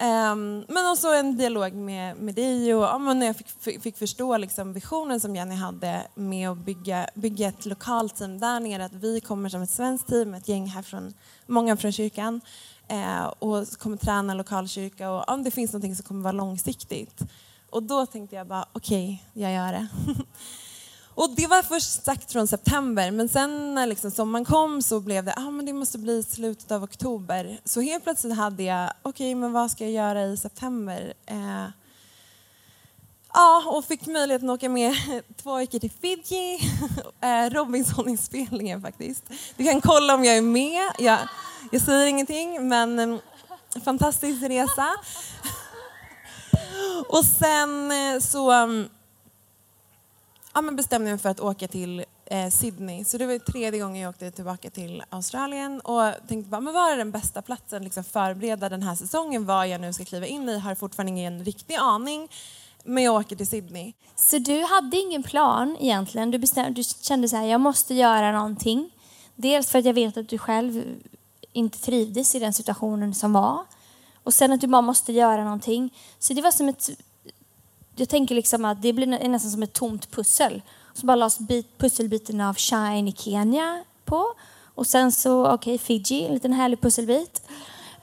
Um, 0.00 0.64
men 0.68 0.90
också 0.92 1.08
en 1.08 1.36
dialog 1.36 1.74
med, 1.74 2.16
med 2.16 2.34
dig 2.34 2.74
och 2.74 2.82
ja, 2.82 2.98
när 2.98 3.26
jag 3.26 3.36
fick, 3.36 3.82
fick 3.82 3.98
förstå 3.98 4.36
liksom 4.36 4.72
visionen 4.72 5.20
som 5.20 5.36
Jenny 5.36 5.54
hade 5.54 6.06
med 6.14 6.50
att 6.50 6.58
bygga, 6.58 7.08
bygga 7.14 7.48
ett 7.48 7.66
lokalt 7.66 8.16
team 8.16 8.40
där 8.40 8.60
nere. 8.60 8.84
Att 8.84 8.92
vi 8.92 9.20
kommer 9.20 9.48
som 9.48 9.62
ett 9.62 9.70
svenskt 9.70 10.08
team, 10.08 10.34
ett 10.34 10.48
gäng 10.48 10.66
här 10.66 10.82
från, 10.82 11.14
många 11.46 11.76
från 11.76 11.92
kyrkan 11.92 12.40
uh, 12.92 13.26
och 13.26 13.68
kommer 13.78 13.96
träna 13.96 14.34
lokalkyrka 14.34 15.10
och 15.10 15.28
om 15.28 15.44
det 15.44 15.50
finns 15.50 15.72
någonting 15.72 15.96
som 15.96 16.04
kommer 16.04 16.22
vara 16.22 16.32
långsiktigt. 16.32 17.22
Och 17.70 17.82
då 17.82 18.06
tänkte 18.06 18.36
jag 18.36 18.46
bara 18.46 18.66
okej, 18.72 19.22
okay, 19.32 19.42
jag 19.42 19.52
gör 19.52 19.72
det. 19.72 19.86
Och 21.14 21.30
det 21.30 21.46
var 21.46 21.62
först 21.62 22.04
sagt 22.04 22.32
från 22.32 22.48
september, 22.48 23.10
men 23.10 23.28
sen 23.28 23.74
när 23.74 23.86
liksom 23.86 24.10
sommaren 24.10 24.44
kom 24.44 24.82
så 24.82 25.00
blev 25.00 25.24
det, 25.24 25.34
ah, 25.36 25.50
men 25.50 25.66
det 25.66 25.72
måste 25.72 25.98
bli 25.98 26.22
slutet 26.22 26.72
av 26.72 26.82
oktober. 26.82 27.60
Så 27.64 27.80
helt 27.80 28.04
plötsligt 28.04 28.36
hade 28.36 28.62
jag, 28.62 28.90
okej, 29.02 29.10
okay, 29.10 29.34
men 29.34 29.52
vad 29.52 29.70
ska 29.70 29.84
jag 29.84 29.92
göra 29.92 30.24
i 30.24 30.36
september? 30.36 31.14
Eh, 31.26 31.66
ja, 33.32 33.62
och 33.66 33.84
fick 33.84 34.06
möjligheten 34.06 34.50
att 34.50 34.54
åka 34.54 34.68
med 34.68 34.94
två 35.42 35.56
veckor 35.56 35.78
till 35.78 35.90
Fiji, 35.90 36.58
eh, 37.20 37.50
Robinson-inspelningen 37.50 38.82
faktiskt. 38.82 39.24
Du 39.56 39.64
kan 39.64 39.80
kolla 39.80 40.14
om 40.14 40.24
jag 40.24 40.36
är 40.36 40.42
med. 40.42 40.82
Jag, 40.98 41.18
jag 41.70 41.82
säger 41.82 42.06
ingenting, 42.06 42.68
men 42.68 42.98
eh, 42.98 43.18
fantastisk 43.84 44.42
resa. 44.42 44.88
Och 47.08 47.24
sen 47.24 47.90
eh, 47.90 48.20
så 48.20 48.50
mm, 48.50 48.88
ja, 50.54 50.60
men 50.60 50.76
bestämde 50.76 51.10
mig 51.10 51.18
för 51.18 51.28
att 51.28 51.40
åka 51.40 51.68
till 51.68 52.04
eh, 52.26 52.50
Sydney. 52.50 53.04
Så 53.04 53.18
det 53.18 53.26
var 53.26 53.38
tredje 53.38 53.80
gången 53.80 54.02
jag 54.02 54.10
åkte 54.10 54.30
tillbaka 54.30 54.70
till 54.70 55.02
Australien 55.10 55.80
och 55.80 56.12
tänkte 56.28 56.50
bara, 56.50 56.60
men 56.60 56.74
vad 56.74 56.92
är 56.92 56.96
den 56.96 57.10
bästa 57.10 57.42
platsen 57.42 57.84
liksom 57.84 58.04
förbereda 58.04 58.68
den 58.68 58.82
här 58.82 58.94
säsongen? 58.94 59.44
Vad 59.44 59.68
jag 59.68 59.80
nu 59.80 59.92
ska 59.92 60.04
kliva 60.04 60.26
in 60.26 60.48
i 60.48 60.58
har 60.58 60.74
fortfarande 60.74 61.10
ingen 61.10 61.44
riktig 61.44 61.74
aning. 61.74 62.28
Men 62.84 63.04
jag 63.04 63.14
åker 63.14 63.36
till 63.36 63.46
Sydney. 63.46 63.92
Så 64.16 64.38
du 64.38 64.62
hade 64.62 64.96
ingen 64.96 65.22
plan 65.22 65.76
egentligen? 65.80 66.30
Du, 66.30 66.38
bestämde, 66.38 66.70
du 66.70 66.82
kände 66.82 67.28
så 67.28 67.36
här, 67.36 67.46
jag 67.46 67.60
måste 67.60 67.94
göra 67.94 68.32
någonting. 68.32 68.90
Dels 69.34 69.70
för 69.70 69.78
att 69.78 69.84
jag 69.84 69.94
vet 69.94 70.16
att 70.16 70.28
du 70.28 70.38
själv 70.38 70.82
inte 71.52 71.78
trivdes 71.78 72.34
i 72.34 72.38
den 72.38 72.52
situationen 72.52 73.14
som 73.14 73.32
var. 73.32 73.64
Och 74.24 74.34
sen 74.34 74.52
att 74.52 74.60
du 74.60 74.66
bara 74.66 74.82
måste 74.82 75.12
göra 75.12 75.44
någonting. 75.44 75.94
Så 76.18 76.34
det 76.34 76.42
var 76.42 76.50
som 76.50 76.68
ett 76.68 76.90
jag 77.96 78.08
tänker 78.08 78.34
liksom 78.34 78.64
att 78.64 78.82
det 78.82 78.92
blir 78.92 79.06
nästan 79.06 79.50
som 79.50 79.62
ett 79.62 79.72
tomt 79.72 80.10
pussel. 80.10 80.62
Så 80.94 81.06
bara 81.06 81.16
lades 81.16 81.38
bit, 81.38 81.78
pusselbiten 81.78 82.40
av 82.40 82.54
Shine 82.54 83.08
i 83.08 83.12
Kenya 83.12 83.84
på. 84.04 84.26
Och 84.74 84.86
sen 84.86 85.12
så, 85.12 85.46
okej, 85.46 85.74
okay, 85.74 85.78
Fiji, 85.78 86.24
en 86.24 86.34
liten 86.34 86.52
härlig 86.52 86.80
pusselbit. 86.80 87.42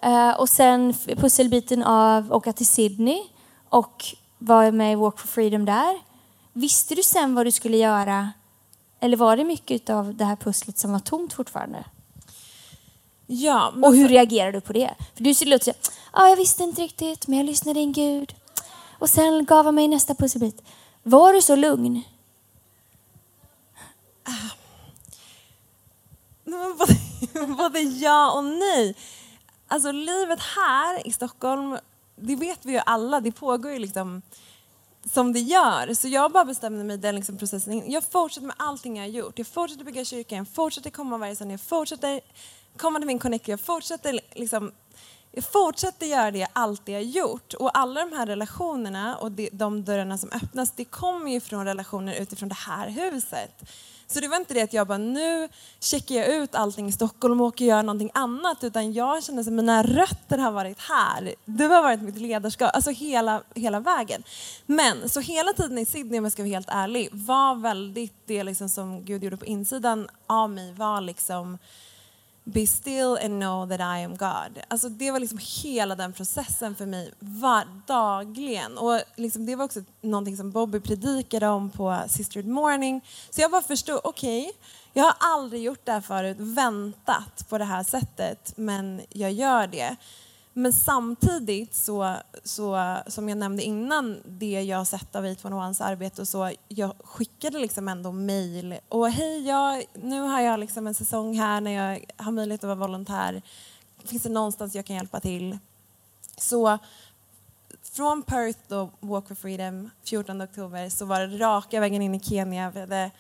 Uh, 0.06 0.40
och 0.40 0.50
sen 0.50 0.94
pusselbiten 0.94 1.84
av 1.84 2.34
åka 2.34 2.54
till 2.54 2.66
Sydney 2.66 3.20
och 3.70 4.06
vara 4.38 4.72
med 4.72 4.92
i 4.92 4.96
Walk 4.96 5.20
for 5.20 5.28
Freedom 5.28 5.66
där. 5.66 6.00
Visste 6.54 6.96
du 6.96 7.04
sen 7.04 7.36
vad 7.36 7.46
du 7.46 7.52
skulle 7.52 7.78
göra? 7.78 8.32
Eller 9.00 9.18
var 9.18 9.38
det 9.38 9.44
mycket 9.44 9.90
av 9.90 10.16
det 10.16 10.26
här 10.26 10.36
pusslet 10.36 10.78
som 10.78 10.92
var 10.92 11.00
tomt 11.00 11.34
fortfarande? 11.34 11.84
Ja. 13.28 13.74
Och 13.84 13.96
hur 13.96 14.08
reagerade 14.08 14.52
du 14.52 14.62
på 14.62 14.74
det? 14.74 14.94
För 15.16 15.24
du 15.24 15.34
skulle 15.34 15.60
säga, 15.60 15.76
ah, 16.12 16.28
jag 16.28 16.38
visste 16.38 16.64
inte 16.64 16.82
riktigt, 16.82 17.28
men 17.28 17.38
jag 17.38 17.46
lyssnade 17.46 17.80
in 17.80 17.94
Gud. 17.94 18.36
Och 19.02 19.10
sen 19.10 19.46
gav 19.46 19.66
han 19.66 19.76
mig 19.76 19.88
nästa 19.88 20.16
pusselbit. 20.16 20.62
Var 21.04 21.34
du 21.34 21.42
så 21.42 21.56
lugn? 21.56 22.04
Både, 26.44 26.98
både 27.48 27.80
ja 27.80 28.32
och 28.32 28.44
nej. 28.44 28.96
Alltså 29.68 29.92
livet 29.92 30.40
här 30.40 31.08
i 31.08 31.12
Stockholm, 31.12 31.78
det 32.16 32.36
vet 32.36 32.66
vi 32.66 32.72
ju 32.72 32.82
alla, 32.86 33.20
det 33.20 33.32
pågår 33.32 33.72
ju 33.72 33.80
liksom 33.80 34.22
som 35.14 35.34
det 35.34 35.40
gör. 35.40 35.94
Så 35.94 36.08
jag 36.08 36.32
bara 36.32 36.46
bestämde 36.46 36.84
mig 36.84 36.98
den 36.98 37.16
liksom 37.16 37.38
processen. 37.38 37.92
Jag 37.92 38.04
fortsätter 38.04 38.48
med 38.48 38.56
allting 38.60 38.98
jag 38.98 39.04
har 39.04 39.10
gjort. 39.10 39.38
Jag 39.38 39.48
fortsätter 39.48 39.84
bygga 39.84 40.06
kyrkan, 40.06 40.38
jag 40.38 40.48
fortsätter 40.48 40.90
komma 40.90 41.18
varje 41.18 41.36
söndag, 41.36 41.54
jag 41.54 41.62
fortsätter 41.62 42.22
komma 42.78 43.00
till 43.00 43.08
min 43.08 43.20
connect, 43.20 43.48
jag 43.48 43.60
fortsätter 43.60 44.20
liksom 44.36 44.72
jag 45.32 45.44
fortsätter 45.44 46.06
göra 46.06 46.32
det 46.32 46.40
jag 46.40 46.50
alltid 46.54 46.96
har 46.96 47.02
gjort. 47.02 47.54
Och 47.54 47.78
alla 47.78 48.06
de 48.06 48.18
här 48.18 48.26
relationerna 48.26 49.18
och 49.18 49.32
de 49.52 49.84
dörrarna 49.84 50.18
som 50.18 50.30
öppnas, 50.32 50.72
det 50.72 50.86
kommer 50.86 51.32
ju 51.32 51.40
från 51.40 51.66
relationer 51.66 52.22
utifrån 52.22 52.50
det 52.50 52.56
här 52.56 52.90
huset. 52.90 53.64
Så 54.08 54.20
det 54.20 54.28
var 54.28 54.38
inte 54.38 54.54
det 54.54 54.62
att 54.62 54.74
jag 54.74 54.88
bara, 54.88 54.98
nu 54.98 55.50
checkar 55.80 56.16
jag 56.16 56.28
ut 56.28 56.56
allting 56.56 56.88
i 56.88 56.92
Stockholm 56.92 57.42
och 57.42 57.48
åker 57.48 57.66
och 57.66 57.70
gör 57.70 57.84
någonting 57.84 58.12
annat. 58.14 58.64
Utan 58.64 58.94
jag 58.94 59.24
kände 59.24 59.42
att 59.42 59.48
mina 59.48 59.84
rötter 59.84 60.38
har 60.38 60.52
varit 60.52 60.80
här. 60.80 61.36
Du 61.46 61.68
har 61.68 61.82
varit 61.82 62.02
mitt 62.02 62.18
ledarskap, 62.18 62.72
alltså 62.74 62.92
hela, 62.92 63.44
hela 63.56 63.80
vägen. 63.80 64.24
Men 64.66 65.10
så 65.10 65.20
hela 65.20 65.54
tiden 65.54 65.78
i 65.78 65.86
Sydney, 65.86 66.20
om 66.20 66.26
jag 66.26 66.32
ska 66.32 66.42
vara 66.42 66.50
helt 66.50 66.70
ärlig, 66.70 67.10
var 67.12 67.56
väldigt 67.56 68.14
det 68.26 68.44
liksom 68.44 68.70
som 68.70 69.06
Gud 69.06 69.24
gjorde 69.24 69.38
på 69.38 69.46
insidan 69.46 70.08
av 70.28 70.50
mig 70.50 70.74
var 70.74 71.02
liksom 71.02 71.58
Be 72.44 72.68
still 72.68 73.18
and 73.24 73.40
know 73.40 73.70
that 73.70 73.80
I 73.80 74.04
am 74.04 74.16
God. 74.16 74.64
Alltså 74.68 74.90
det 74.90 75.12
var 75.12 75.20
liksom 75.20 75.40
hela 75.64 75.96
den 75.96 76.14
processen 76.14 76.76
för 76.76 76.86
mig 76.86 77.14
var, 77.20 77.64
dagligen. 77.88 78.78
Och 78.78 79.02
liksom 79.16 79.46
det 79.46 79.56
var 79.56 79.66
också 79.66 79.80
någonting 80.02 80.38
som 80.38 80.52
Bobby 80.52 80.80
predikade 80.80 81.48
om 81.48 81.70
på 81.70 82.02
Sisterhood 82.08 82.52
Morning. 82.52 83.02
Så 83.30 83.42
jag 83.42 83.52
bara 83.52 83.62
förstod, 83.62 84.00
okej, 84.04 84.42
okay, 84.42 84.54
jag 84.94 85.04
har 85.04 85.16
aldrig 85.20 85.64
gjort 85.64 85.86
det 85.86 85.92
här 85.92 86.02
förut, 86.02 86.38
väntat 86.40 87.50
på 87.50 87.58
det 87.58 87.66
här 87.66 87.84
sättet, 87.84 88.54
men 88.56 89.02
jag 89.10 89.32
gör 89.32 89.68
det. 89.68 89.96
Men 90.54 90.74
samtidigt 90.74 91.76
så, 91.76 92.16
så, 92.44 92.98
som 93.08 93.30
jag 93.30 93.38
nämnde 93.38 93.64
innan, 93.64 94.22
det 94.26 94.62
jag 94.62 94.78
har 94.78 94.86
sett 94.86 95.16
av 95.16 95.26
811s 95.26 95.84
arbete 95.84 96.22
och 96.22 96.28
så, 96.28 96.52
jag 96.68 96.94
skickade 97.04 97.60
liksom 97.60 97.88
ändå 97.88 98.12
mejl 98.12 98.76
och 98.90 99.12
hej, 99.12 99.48
jag, 99.48 99.84
nu 99.94 100.22
har 100.22 100.42
jag 100.42 100.60
liksom 100.60 100.88
en 100.88 100.94
säsong 100.94 101.40
här 101.40 101.62
när 101.62 101.72
jag 101.72 102.06
har 102.18 102.32
möjlighet 102.32 102.64
att 102.64 102.68
vara 102.68 102.88
volontär. 102.88 103.42
Finns 104.06 104.24
det 104.24 104.30
någonstans 104.30 104.76
jag 104.76 104.86
kan 104.86 104.96
hjälpa 104.96 105.20
till? 105.20 105.58
Så 106.38 106.78
från 107.84 108.24
Perth 108.24 108.60
då, 108.68 108.90
Walk 109.00 109.28
for 109.28 109.36
Freedom, 109.36 109.90
14 110.04 110.42
oktober, 110.42 110.90
så 110.90 111.06
var 111.06 111.20
det 111.20 111.38
raka 111.38 111.80
vägen 111.80 112.02
in 112.02 112.16
i 112.16 112.20
Kenya. 112.20 112.72
Vi 112.72 112.80
hade 112.80 113.12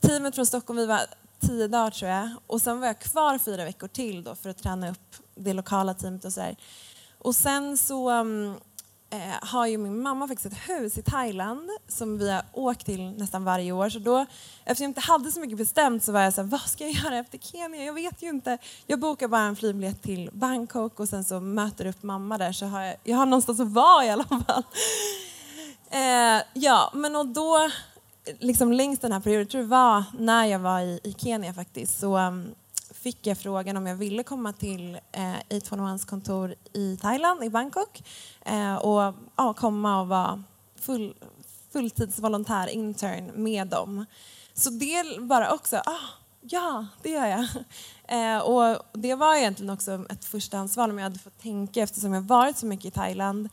teamet 0.00 0.34
från 0.34 0.46
Stockholm, 0.46 0.76
vi 0.76 0.86
var 0.86 1.00
tio 1.40 1.68
dagar 1.68 1.90
tror 1.90 2.10
jag. 2.10 2.30
Och 2.46 2.62
sen 2.62 2.80
var 2.80 2.86
jag 2.86 2.98
kvar 2.98 3.38
fyra 3.38 3.64
veckor 3.64 3.88
till 3.88 4.24
då 4.24 4.34
för 4.34 4.50
att 4.50 4.58
träna 4.58 4.90
upp 4.90 5.16
det 5.38 5.52
lokala 5.52 5.94
teamet 5.94 6.24
och 6.24 6.32
så 6.32 6.40
här. 6.40 6.56
Och 7.18 7.34
sen 7.34 7.76
så 7.76 8.10
um, 8.10 8.54
eh, 9.10 9.48
har 9.48 9.66
ju 9.66 9.78
min 9.78 10.02
mamma 10.02 10.28
faktiskt 10.28 10.54
ett 10.54 10.68
hus 10.68 10.98
i 10.98 11.02
Thailand 11.02 11.70
som 11.88 12.18
vi 12.18 12.30
har 12.30 12.42
åkt 12.52 12.86
till 12.86 13.10
nästan 13.10 13.44
varje 13.44 13.72
år. 13.72 13.88
Så 13.88 13.98
då, 13.98 14.26
eftersom 14.64 14.84
jag 14.84 14.90
inte 14.90 15.00
hade 15.00 15.32
så 15.32 15.40
mycket 15.40 15.58
bestämt 15.58 16.04
så 16.04 16.12
var 16.12 16.20
jag 16.20 16.34
så 16.34 16.42
här, 16.42 16.48
vad 16.48 16.60
ska 16.60 16.84
jag 16.84 16.92
göra 17.04 17.18
efter 17.18 17.38
Kenya? 17.38 17.84
Jag 17.84 17.94
vet 17.94 18.22
ju 18.22 18.28
inte. 18.28 18.58
Jag 18.86 19.00
bokar 19.00 19.28
bara 19.28 19.42
en 19.42 19.56
flygbiljett 19.56 20.02
till 20.02 20.30
Bangkok 20.32 21.00
och 21.00 21.08
sen 21.08 21.24
så 21.24 21.40
möter 21.40 21.86
upp 21.86 22.02
mamma 22.02 22.38
där 22.38 22.52
så 22.52 22.66
har 22.66 22.82
jag, 22.82 22.96
jag 23.04 23.16
har 23.16 23.26
någonstans 23.26 23.60
att 23.60 23.72
vara 23.72 24.04
i 24.04 24.10
alla 24.10 24.24
fall. 24.24 24.64
Eh, 25.90 26.42
ja, 26.54 26.90
men 26.94 27.16
och 27.16 27.26
då, 27.26 27.70
liksom 28.38 28.72
längst 28.72 29.02
den 29.02 29.12
här 29.12 29.20
perioden, 29.20 29.40
jag 29.40 29.50
tror 29.50 29.62
det 29.62 29.68
var 29.68 30.04
när 30.18 30.44
jag 30.44 30.58
var 30.58 30.80
i, 30.80 31.00
i 31.02 31.14
Kenya 31.18 31.54
faktiskt, 31.54 32.00
så 32.00 32.18
um, 32.18 32.54
fick 33.02 33.26
jag 33.26 33.38
frågan 33.38 33.76
om 33.76 33.86
jag 33.86 33.96
ville 33.96 34.22
komma 34.22 34.52
till 34.52 34.98
eh, 35.12 35.56
811 35.56 35.98
kontor 36.06 36.54
i 36.72 36.96
Thailand, 36.96 37.44
i 37.44 37.50
Bangkok 37.50 38.02
eh, 38.44 38.74
och 38.74 39.14
ja, 39.36 39.54
komma 39.54 40.00
och 40.00 40.08
vara 40.08 40.42
full, 40.76 41.14
fulltidsvolontär, 41.72 42.66
intern 42.66 43.30
med 43.34 43.68
dem. 43.68 44.04
Så 44.54 44.70
det 44.70 45.20
bara 45.20 45.52
också, 45.52 45.76
ah, 45.76 46.08
ja, 46.40 46.86
det 47.02 47.10
gör 47.10 47.26
jag. 47.26 47.46
Eh, 48.10 48.38
och 48.38 48.82
det 48.92 49.14
var 49.14 49.36
egentligen 49.36 49.70
också 49.70 50.04
ett 50.10 50.24
förstahandsval 50.24 50.90
om 50.90 50.98
jag 50.98 51.04
hade 51.04 51.18
fått 51.18 51.42
tänka 51.42 51.82
eftersom 51.82 52.12
jag 52.12 52.22
varit 52.22 52.56
så 52.56 52.66
mycket 52.66 52.84
i 52.84 52.90
Thailand 52.90 53.48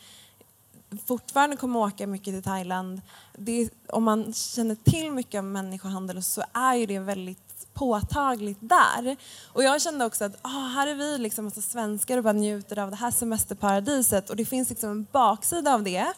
fortfarande 1.06 1.58
kommer 1.58 1.80
åka 1.80 2.08
mycket 2.08 2.34
till 2.34 2.44
Thailand. 2.44 3.02
Det, 3.38 3.70
om 3.90 4.04
man 4.04 4.34
känner 4.34 4.76
till 4.76 5.12
mycket 5.12 5.40
om 5.40 5.52
människohandel 5.52 6.24
så 6.24 6.44
är 6.54 6.76
ju 6.76 6.86
det 6.86 7.00
väldigt 7.00 7.45
påtagligt 7.74 8.58
där. 8.62 9.16
Och 9.54 9.64
jag 9.64 9.82
kände 9.82 10.06
också 10.06 10.26
att 10.26 10.38
ah, 10.42 10.68
här 10.68 10.88
är 10.88 10.96
vi 10.96 11.18
liksom 11.18 11.46
massa 11.46 11.62
svenskar 11.62 12.18
och 12.18 12.24
bara 12.24 12.34
njuter 12.34 12.80
av 12.80 12.90
det 12.90 12.96
här 12.96 13.12
semesterparadiset 13.12 14.30
och 14.30 14.36
det 14.36 14.46
finns 14.46 14.70
liksom 14.70 14.90
en 14.90 15.08
baksida 15.12 15.74
av 15.74 15.84
det 15.84 16.14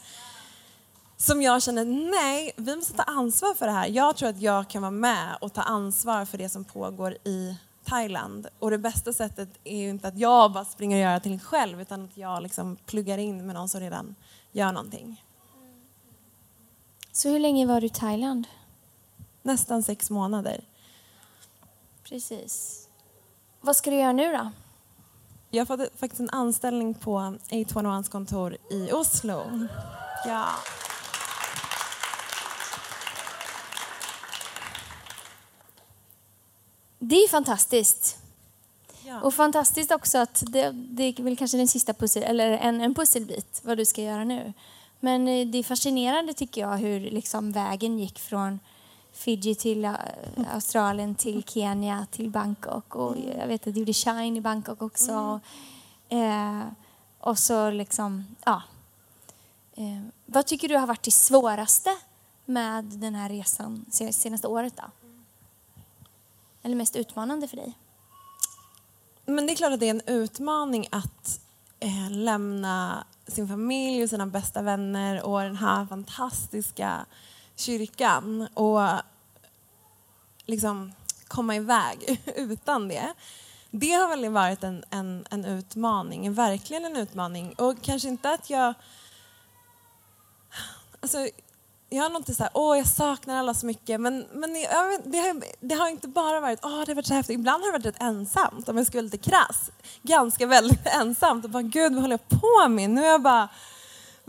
som 1.17 1.41
jag 1.41 1.63
känner, 1.63 1.86
nej, 1.86 2.52
vi 2.56 2.76
måste 2.76 2.93
ta 2.93 3.04
ansvar 3.04 3.54
för 3.54 3.65
det 3.65 3.71
här. 3.71 3.88
Jag 3.88 4.15
tror 4.15 4.30
att 4.30 4.41
jag 4.41 4.67
kan 4.67 4.82
vara 4.82 4.91
med 4.91 5.38
och 5.41 5.54
ta 5.54 5.62
ansvar 5.62 6.26
för 6.26 6.38
det 6.38 6.50
som 6.50 6.63
pågår 6.63 7.13
i 7.23 7.58
Thailand. 7.84 8.47
Och 8.60 8.71
det 8.71 8.78
bästa 8.78 9.13
sättet 9.13 9.50
är 9.63 9.78
ju 9.78 9.89
inte 9.89 10.08
att 10.08 10.17
jag 10.17 10.52
bara 10.52 10.65
springer 10.65 10.97
och 10.97 11.02
gör 11.02 11.32
det 11.32 11.39
själv 11.39 11.82
utan 11.82 12.06
att 12.06 12.17
jag 12.17 12.43
liksom 12.43 12.78
pluggar 12.86 13.17
in 13.17 13.45
med 13.45 13.56
någon 13.56 13.69
som 13.69 13.82
redan 13.82 14.15
gör 14.52 14.71
någonting. 14.71 15.23
Så 17.12 17.30
hur 17.30 17.39
länge 17.39 17.65
var 17.65 17.82
du 17.82 17.88
i 17.88 17.89
Thailand? 17.89 18.47
Nästan 19.41 19.84
sex 19.84 20.10
månader. 20.10 20.63
Precis. 22.10 22.88
Vad 23.62 23.76
ska 23.76 23.89
du 23.89 23.96
göra 23.96 24.12
nu 24.12 24.32
då? 24.32 24.52
Jag 25.50 25.65
har 25.65 25.78
fått 25.78 26.00
faktiskt 26.00 26.20
en 26.20 26.30
anställning 26.30 26.93
på 26.93 27.38
A21 27.50 28.10
kontor 28.10 28.58
i 28.70 28.91
Oslo. 28.91 29.67
Ja. 30.26 30.46
Det 37.00 37.15
är 37.15 37.28
fantastiskt. 37.28 38.17
ja. 39.06 39.22
Och 39.22 39.34
fantastiskt 39.34 39.91
också 39.91 40.17
att 40.17 40.43
det, 40.48 40.72
det 40.72 41.04
är 41.04 41.24
väl 41.24 41.38
kanske 41.38 41.58
den 41.58 41.67
sista 41.67 41.93
pussel, 41.93 42.24
eller 42.24 42.52
en, 42.52 42.82
en 42.82 42.96
pusselbit 42.96 43.62
vad 43.63 43.78
du 43.78 43.86
ska 43.86 44.02
göra 44.02 44.24
nu. 44.24 44.54
Men 45.00 45.28
eh, 45.28 45.48
det 45.48 45.58
är 45.58 45.63
fascinerande 45.63 46.34
tycker 46.34 46.62
jag 46.62 46.78
hur 46.78 47.00
liksom 47.00 47.52
vägen 47.52 48.00
gick 48.00 48.20
från 48.20 48.60
Fiji 49.18 49.56
till 49.56 49.86
äh, 49.86 49.94
Australien, 50.54 51.16
till 51.16 51.44
Kenya, 51.44 52.08
till 52.12 52.30
Bangkok. 52.30 52.96
Och 52.96 53.16
jag 53.40 53.48
vet 53.48 53.68
att 53.68 53.74
du 53.74 53.80
gjorde 53.80 53.94
Shine 53.94 54.38
i 54.38 54.42
Bangkok 54.42 54.82
också. 54.82 55.40
Mm. 56.10 56.62
Eh, 56.62 56.68
och 57.20 57.40
så 57.40 57.70
liksom, 57.70 58.26
ja. 58.46 58.62
Eh, 59.76 60.02
vad 60.26 60.46
tycker 60.46 60.68
du 60.68 60.78
har 60.78 60.88
varit 60.88 61.04
det 61.04 61.12
svåraste 61.12 61.90
med 62.46 62.84
den 62.86 63.16
här 63.16 63.30
resan 63.30 63.86
senaste 64.12 64.48
året 64.48 64.74
då? 64.78 64.84
Eller 66.64 66.76
mest 66.76 66.96
utmanande 66.96 67.48
för 67.48 67.58
dig? 67.58 67.74
Men 69.26 69.46
det 69.46 69.54
är 69.54 69.56
klart 69.56 69.74
att 69.74 69.80
det 69.80 69.86
är 69.86 69.90
en 69.90 70.08
utmaning 70.08 70.88
att 70.92 71.40
eh, 71.80 72.12
lämna 72.12 73.06
sin 73.28 73.48
familj 73.48 74.04
och 74.04 74.10
sina 74.10 74.28
bästa 74.28 74.62
vänner 74.62 75.26
och 75.26 75.42
den 75.42 75.56
här 75.56 75.86
fantastiska 75.86 77.06
kyrkan 77.58 78.48
och 78.54 78.82
liksom 80.46 80.93
komma 81.28 81.56
iväg 81.56 82.22
utan 82.36 82.88
det. 82.88 83.13
Det 83.72 83.91
har 83.91 84.08
väl 84.08 84.30
varit 84.30 84.63
en, 84.63 84.84
en, 84.89 85.26
en 85.30 85.46
utmaning, 85.46 86.34
verkligen 86.34 86.86
en 86.86 86.96
utmaning. 86.96 87.54
Och 87.58 87.82
kanske 87.82 88.08
inte 88.08 88.30
att 88.30 88.50
jag... 88.50 88.74
Alltså, 91.00 91.28
jag 91.89 92.04
har 92.04 92.10
nog 92.10 92.20
inte 92.20 92.34
så 92.34 92.43
här, 92.43 92.52
åh 92.54 92.78
jag 92.78 92.88
saknar 92.88 93.36
alla 93.36 93.54
så 93.54 93.65
mycket, 93.65 94.02
men, 94.02 94.26
men 94.34 94.56
jag, 94.56 95.02
det, 95.04 95.17
har, 95.17 95.43
det 95.60 95.76
har 95.76 95.88
inte 95.88 96.08
bara 96.08 96.39
varit, 96.39 96.60
åh 96.63 96.80
det 96.86 96.91
har 96.91 96.96
varit 96.96 97.08
så 97.08 97.13
häftigt. 97.13 97.39
Ibland 97.39 97.63
har 97.63 97.72
det 97.72 97.78
varit 97.78 97.86
rätt 97.86 98.02
ensamt, 98.02 98.70
om 98.70 98.78
jag 98.78 98.88
ska 98.88 98.98
vara 98.98 99.04
lite 99.04 99.30
krass. 99.30 99.72
Ganska 100.02 100.46
väldigt 100.46 100.86
ensamt 101.02 101.46
och 101.46 101.52
bara, 101.52 101.63
gud 101.63 101.93
vad 101.93 102.02
håller 102.02 102.20
jag 102.30 102.41
på 102.41 102.70
med? 102.70 102.89
Nu 102.89 103.06
är 103.06 103.10
jag 103.10 103.22
bara 103.22 103.50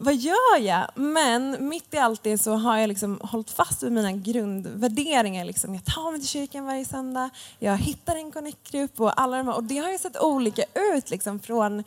vad 0.01 0.15
gör 0.15 0.59
jag? 0.59 0.87
Men 0.95 1.69
mitt 1.69 1.95
i 1.95 1.99
allt 1.99 2.23
det 2.23 2.39
så 2.39 2.55
har 2.55 2.77
jag 2.77 2.89
liksom 2.89 3.21
hållit 3.23 3.51
fast 3.51 3.83
vid 3.83 3.93
mina 3.93 4.13
grundvärderingar. 4.13 5.45
Liksom. 5.45 5.75
Jag 5.75 5.85
tar 5.85 6.11
mig 6.11 6.21
till 6.21 6.29
kyrkan 6.29 6.67
varje 6.67 6.85
söndag, 6.85 7.31
jag 7.59 7.77
hittar 7.77 8.17
en 8.17 8.33
connect-grupp 8.33 9.01
och 9.01 9.21
alla 9.21 9.37
de 9.37 9.47
här. 9.47 9.57
Och 9.57 9.65
det 9.65 9.79
har 9.79 9.91
ju 9.91 9.99
sett 9.99 10.23
olika 10.23 10.63
ut 10.75 11.11
liksom, 11.11 11.41
från 11.41 11.85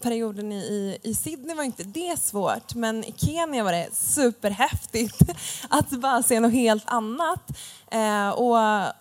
perioden 0.00 0.52
i, 0.52 0.56
i, 0.56 0.98
i 1.10 1.14
Sydney 1.14 1.56
var 1.56 1.64
inte 1.64 1.84
det 1.84 2.20
svårt, 2.20 2.74
men 2.74 3.04
i 3.04 3.14
Kenya 3.16 3.64
var 3.64 3.72
det 3.72 3.88
superhäftigt 3.92 5.22
att 5.68 5.90
bara 5.90 6.22
se 6.22 6.40
något 6.40 6.52
helt 6.52 6.84
annat. 6.86 7.58
Eh, 7.90 8.28
och, 8.28 8.58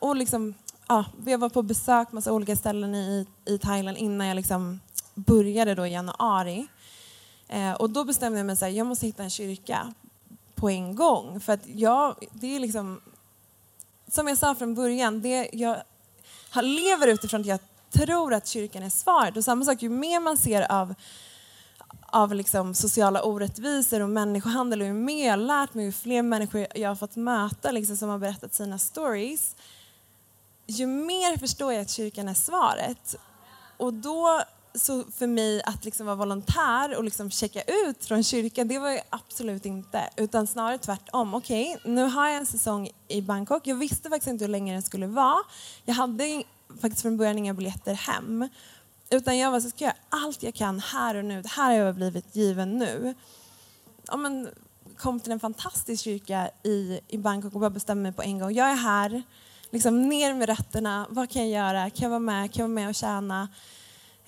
och 0.10 0.15
liksom, 0.15 0.54
ja, 0.88 1.06
jag 1.26 1.38
var 1.38 1.50
på 1.50 1.62
besök 1.62 2.10
på 2.10 2.15
massa 2.15 2.34
olika 2.34 2.56
ställen 2.56 2.95
i, 2.95 3.26
i 3.45 3.58
Thailand 3.58 3.97
innan 3.97 4.28
jag 4.28 4.36
liksom 4.36 4.80
började 5.15 5.76
då 5.76 5.88
i 5.88 5.91
januari. 5.93 6.67
Eh, 7.52 7.74
och 7.74 7.90
då 7.90 8.04
bestämde 8.04 8.40
jag 8.40 8.46
mig 8.46 8.54
att 8.54 8.74
jag 8.74 8.88
måste 8.88 9.06
hitta 9.06 9.24
en 9.24 9.30
kyrka 9.30 9.94
på 10.56 10.70
en 10.70 10.96
gång. 10.96 11.40
För 11.40 11.54
att 11.54 11.68
jag, 11.68 12.16
det 12.32 12.56
är 12.56 12.60
liksom, 12.60 13.02
som 14.08 14.28
jag 14.28 14.38
sa 14.38 14.56
från 14.56 14.76
början, 14.76 15.22
det 15.22 15.50
jag 15.54 15.78
lever 16.62 17.08
utifrån 17.08 17.42
att 17.42 17.48
jag 17.48 17.60
tror 17.90 18.34
att 18.34 18.48
kyrkan 18.48 18.84
är 18.84 18.90
svaret. 18.90 19.38
Och 19.38 19.44
samma 19.44 19.66
sak, 19.66 19.82
ju 19.82 19.90
mer 19.90 20.20
man 20.20 20.38
ser 20.38 20.72
av 20.72 20.96
av 22.14 22.34
liksom 22.34 22.74
sociala 22.74 23.24
orättvisor 23.24 24.00
och 24.00 24.10
människohandel 24.10 24.82
och 24.82 24.88
ju 24.88 24.94
mer 24.94 25.26
jag 25.26 25.32
har 25.32 25.38
lärt 25.38 25.74
mig, 25.74 25.86
ju 25.86 25.92
fler 25.92 26.22
människor 26.22 26.68
jag 26.76 26.90
har 26.90 26.96
fått 26.96 27.16
möta 27.16 27.72
liksom, 27.72 27.98
som 27.98 28.10
har 28.10 28.18
berättat 28.18 28.54
sina 28.54 28.78
stories, 28.78 29.56
ju 30.68 30.88
mer 30.88 31.38
förstår 31.38 31.74
jag 31.74 31.82
att 31.82 31.90
kyrkan 31.90 32.28
är 32.28 32.34
svaret. 32.34 33.16
Och 33.78 33.94
då 33.94 34.42
så 34.73 35.03
för 35.03 35.27
mig 35.27 35.62
att 35.63 35.86
liksom 35.86 36.05
vara 36.05 36.15
volontär 36.15 36.97
och 36.97 37.03
liksom 37.03 37.31
checka 37.31 37.62
ut 37.62 38.05
från 38.05 38.23
kyrkan, 38.23 38.67
det 38.67 38.79
var 38.79 38.89
jag 38.89 39.01
absolut 39.10 39.65
inte. 39.65 40.10
Utan 40.17 40.47
snarare 40.47 40.77
tvärtom. 40.77 41.34
Okej, 41.34 41.75
okay, 41.75 41.93
nu 41.93 42.03
har 42.03 42.27
jag 42.27 42.38
en 42.38 42.45
säsong 42.45 42.89
i 43.07 43.21
Bangkok. 43.21 43.67
Jag 43.67 43.75
visste 43.75 44.10
faktiskt 44.10 44.27
inte 44.27 44.45
hur 44.45 44.51
länge 44.51 44.73
den 44.73 44.81
skulle 44.81 45.07
vara. 45.07 45.39
Jag 45.86 45.93
hade 45.93 46.43
faktiskt 46.81 47.01
från 47.01 47.17
början 47.17 47.38
inga 47.38 47.53
biljetter 47.53 47.93
hem. 47.93 48.49
Utan 49.10 49.38
jag 49.38 49.51
var 49.51 49.60
så 49.60 49.69
ska 49.69 49.84
göra 49.84 49.95
allt 50.10 50.43
jag 50.43 50.53
kan 50.53 50.79
här 50.79 51.15
och 51.15 51.25
nu. 51.25 51.41
Det 51.41 51.49
här 51.49 51.65
har 51.65 51.86
jag 51.86 51.95
blivit 51.95 52.36
given 52.36 52.77
nu. 52.77 53.13
Ja, 54.07 54.17
men, 54.17 54.49
kom 54.97 55.19
till 55.19 55.31
en 55.31 55.39
fantastisk 55.39 56.03
kyrka 56.03 56.49
i, 56.63 56.99
i 57.07 57.17
Bangkok 57.17 57.53
och 57.53 57.60
bara 57.60 57.69
bestämde 57.69 58.03
mig 58.03 58.12
på 58.12 58.21
en 58.21 58.39
gång. 58.39 58.53
Jag 58.53 58.69
är 58.69 58.75
här, 58.75 59.23
liksom 59.69 60.10
ner 60.10 60.34
med 60.34 60.49
rötterna. 60.49 61.07
Vad 61.10 61.29
kan 61.29 61.49
jag 61.49 61.65
göra? 61.65 61.89
Kan 61.89 62.03
jag 62.03 62.10
vara 62.10 62.19
med? 62.19 62.53
Kan 62.53 62.62
jag 62.62 62.67
vara 62.67 62.75
med 62.75 62.89
och 62.89 62.95
tjäna? 62.95 63.49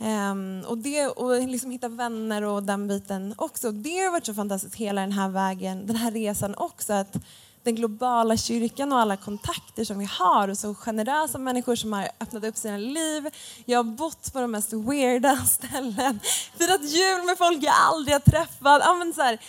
Um, 0.03 0.63
och, 0.67 0.77
det, 0.77 1.07
och 1.07 1.47
liksom 1.47 1.71
hitta 1.71 1.87
vänner 1.87 2.43
och 2.43 2.63
den 2.63 2.87
biten 2.87 3.35
också. 3.37 3.71
Det 3.71 3.99
har 3.99 4.11
varit 4.11 4.25
så 4.25 4.33
fantastiskt 4.33 4.75
hela 4.75 5.01
den 5.01 5.11
här 5.11 5.29
vägen, 5.29 5.87
den 5.87 5.95
här 5.95 6.11
resan 6.11 6.55
också. 6.55 6.93
Att 6.93 7.17
den 7.63 7.75
globala 7.75 8.37
kyrkan 8.37 8.93
och 8.93 8.99
alla 8.99 9.17
kontakter 9.17 9.83
som 9.83 9.99
vi 9.99 10.05
har 10.05 10.47
och 10.47 10.57
så 10.57 10.75
generösa 10.75 11.37
människor 11.37 11.75
som 11.75 11.93
har 11.93 12.09
öppnat 12.19 12.43
upp 12.43 12.57
sina 12.57 12.77
liv. 12.77 13.29
Jag 13.65 13.79
har 13.79 13.83
bott 13.83 14.33
på 14.33 14.41
de 14.41 14.51
mest 14.51 14.73
weirda 14.73 15.37
ställen, 15.45 16.19
firat 16.57 16.83
jul 16.83 17.25
med 17.25 17.37
folk 17.37 17.63
jag 17.63 17.75
aldrig 17.75 18.15
har 18.15 18.19
träffat. 18.19 18.81
Ja, 18.85 18.93
men 18.93 19.13
så 19.13 19.21
här, 19.21 19.39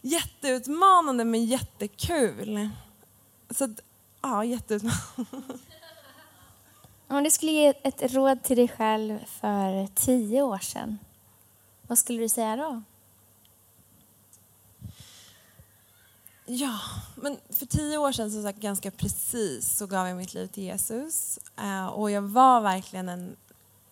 jätteutmanande 0.00 1.24
men 1.24 1.44
jättekul. 1.44 2.68
Så 3.50 3.64
att, 3.64 3.80
ja, 4.22 4.44
jätteutmanande. 4.44 5.58
Om 7.10 7.24
du 7.24 7.30
skulle 7.30 7.52
ge 7.52 7.74
ett 7.82 8.14
råd 8.14 8.42
till 8.42 8.56
dig 8.56 8.68
själv 8.68 9.18
för 9.26 9.86
tio 9.94 10.42
år 10.42 10.58
sedan, 10.58 10.98
vad 11.82 11.98
skulle 11.98 12.18
du 12.18 12.28
säga 12.28 12.56
då? 12.56 12.82
Ja, 16.46 16.78
men 17.16 17.38
för 17.50 17.66
tio 17.66 17.98
år 17.98 18.12
sedan, 18.12 18.30
som 18.30 18.42
sagt, 18.42 18.58
ganska 18.58 18.90
precis, 18.90 19.76
så 19.76 19.86
gav 19.86 20.08
jag 20.08 20.16
mitt 20.16 20.34
liv 20.34 20.46
till 20.46 20.62
Jesus. 20.62 21.38
Eh, 21.56 21.86
och 21.86 22.10
jag 22.10 22.22
var 22.22 22.60
verkligen 22.60 23.08
en 23.08 23.36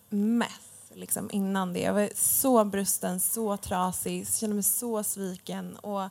mess 0.09 0.91
liksom, 0.93 1.29
innan 1.31 1.73
det. 1.73 1.79
Jag 1.79 1.93
var 1.93 2.09
så 2.15 2.65
brusten, 2.65 3.19
så 3.19 3.57
trasig, 3.57 4.27
kände 4.27 4.53
mig 4.53 4.63
så 4.63 5.03
sviken. 5.03 5.75
Och 5.75 6.09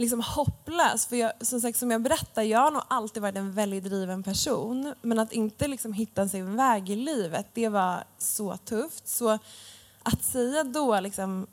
liksom 0.00 0.20
hopplös. 0.20 1.06
För 1.06 1.16
jag, 1.16 1.32
som 1.40 1.60
sagt, 1.60 1.78
som 1.78 1.90
jag 1.90 2.02
berättar, 2.02 2.42
jag 2.42 2.58
har 2.58 2.70
nog 2.70 2.82
alltid 2.88 3.22
varit 3.22 3.36
en 3.36 3.52
väldigt 3.52 3.84
driven 3.84 4.22
person. 4.22 4.94
Men 5.02 5.18
att 5.18 5.32
inte 5.32 5.68
liksom 5.68 5.92
hitta 5.92 6.28
sin 6.28 6.56
väg 6.56 6.90
i 6.90 6.96
livet, 6.96 7.46
det 7.54 7.68
var 7.68 8.04
så 8.18 8.56
tufft. 8.56 9.08
Så 9.08 9.38
att 10.02 10.24
säga 10.24 10.64
då, 10.64 11.00
liksom, 11.00 11.46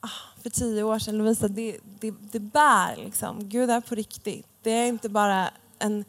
ah, 0.00 0.40
för 0.42 0.50
tio 0.50 0.82
år 0.82 0.98
sedan, 0.98 1.18
Lovisa, 1.18 1.48
det, 1.48 1.78
det, 2.00 2.14
det 2.20 2.40
bär 2.40 2.96
liksom. 2.96 3.48
Gud 3.48 3.70
är 3.70 3.80
på 3.80 3.94
riktigt. 3.94 4.46
Det 4.62 4.70
är 4.70 4.86
inte 4.86 5.08
bara 5.08 5.50
en 5.78 6.04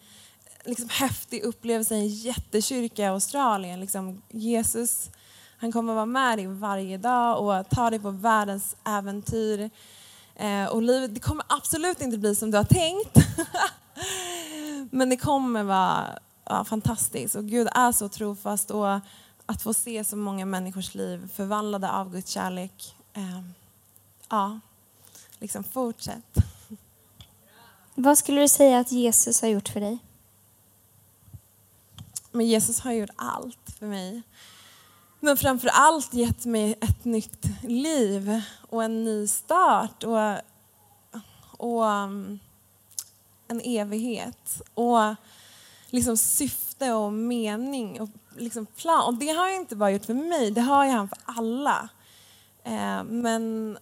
liksom, 0.66 0.90
häftig 0.90 1.44
upplevelse 1.44 1.96
i 1.96 2.00
en 2.00 2.08
jättekyrka 2.08 3.04
i 3.04 3.08
Australien. 3.08 3.80
Liksom, 3.80 4.22
Jesus, 4.30 5.10
han 5.58 5.72
kommer 5.72 5.94
vara 5.94 6.06
med 6.06 6.38
dig 6.38 6.48
varje 6.48 6.98
dag 6.98 7.42
och 7.42 7.70
ta 7.70 7.90
dig 7.90 8.00
på 8.00 8.12
världens 8.12 8.76
äventyr. 8.86 9.70
Eh, 10.40 10.66
och 10.66 10.82
livet, 10.82 11.14
det 11.14 11.20
kommer 11.20 11.46
absolut 11.50 12.02
inte 12.02 12.18
bli 12.18 12.36
som 12.36 12.52
du 12.52 12.58
har 12.58 12.64
tänkt. 12.64 13.18
Men 14.92 15.10
det 15.10 15.18
kommer 15.18 15.64
vara 15.64 16.20
ja, 16.46 16.66
fantastiskt 16.66 17.36
och 17.36 17.46
Gud 17.46 17.68
är 17.76 17.92
så 17.92 18.10
trofast 18.10 18.72
och 18.72 19.00
att 19.46 19.62
få 19.62 19.74
se 19.74 20.04
så 20.04 20.16
många 20.16 20.46
människors 20.46 20.96
liv 20.96 21.30
förvandlade 21.34 21.92
av 21.92 22.12
Guds 22.12 22.32
kärlek. 22.32 22.96
Eh, 23.14 23.42
ja, 24.30 24.60
liksom 25.40 25.64
fortsätt. 25.64 26.36
Vad 27.96 28.18
skulle 28.18 28.42
du 28.42 28.48
säga 28.48 28.80
att 28.80 28.92
Jesus 28.92 29.42
har 29.42 29.50
gjort 29.50 29.70
för 29.70 29.80
dig? 29.80 30.00
Men 32.32 32.48
Jesus 32.48 32.80
har 32.80 32.92
gjort 32.92 33.10
allt 33.16 33.76
för 33.80 33.86
mig. 33.86 34.22
Men 35.20 35.38
framför 35.38 35.68
allt 35.68 36.14
gett 36.14 36.46
mig 36.46 36.76
ett 36.82 37.06
nytt 37.06 37.46
liv 37.64 38.42
och 38.70 38.84
en 38.84 39.04
ny 39.04 39.28
start 39.28 40.04
och, 40.04 40.42
och 41.58 41.84
um, 41.84 42.40
en 43.48 43.62
evighet. 43.62 44.62
Och 44.74 45.16
liksom 45.90 46.18
syfte 46.18 46.94
och 46.94 47.14
mening 47.14 48.02
och 48.02 48.10
liksom 48.36 48.66
plan. 48.66 49.06
Och 49.06 49.14
det 49.14 49.30
har 49.30 49.48
jag 49.48 49.56
inte 49.56 49.76
bara 49.76 49.92
gjort 49.92 50.06
för 50.06 50.14
mig, 50.14 50.52
det 50.52 50.62
har 50.62 50.86
han 50.86 51.10
för 51.10 51.18
alla. 51.26 51.90
Eh, 52.64 53.04
men 53.04 53.78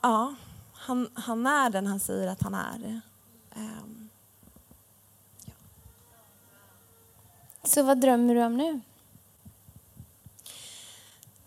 ja, 0.00 0.34
han, 0.72 1.08
han 1.14 1.46
är 1.46 1.70
den 1.70 1.86
han 1.86 2.00
säger 2.00 2.28
att 2.28 2.42
han 2.42 2.54
är. 2.54 3.00
Eh, 3.56 3.62
ja. 5.44 5.52
Så 7.64 7.82
vad 7.82 8.00
drömmer 8.00 8.34
du 8.34 8.42
om 8.44 8.56
nu? 8.56 8.80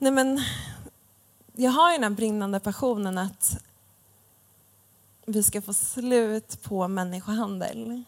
Nej 0.02 0.12
men, 0.12 0.42
jag 1.54 1.72
har 1.72 1.92
ju 1.92 1.98
den 1.98 2.04
här 2.04 2.10
brinnande 2.10 2.60
passionen 2.60 3.18
att 3.18 3.64
vi 5.26 5.44
ska 5.44 5.62
få 5.62 5.74
slut 5.74 6.62
på 6.62 6.88
människohandel. 6.88 8.04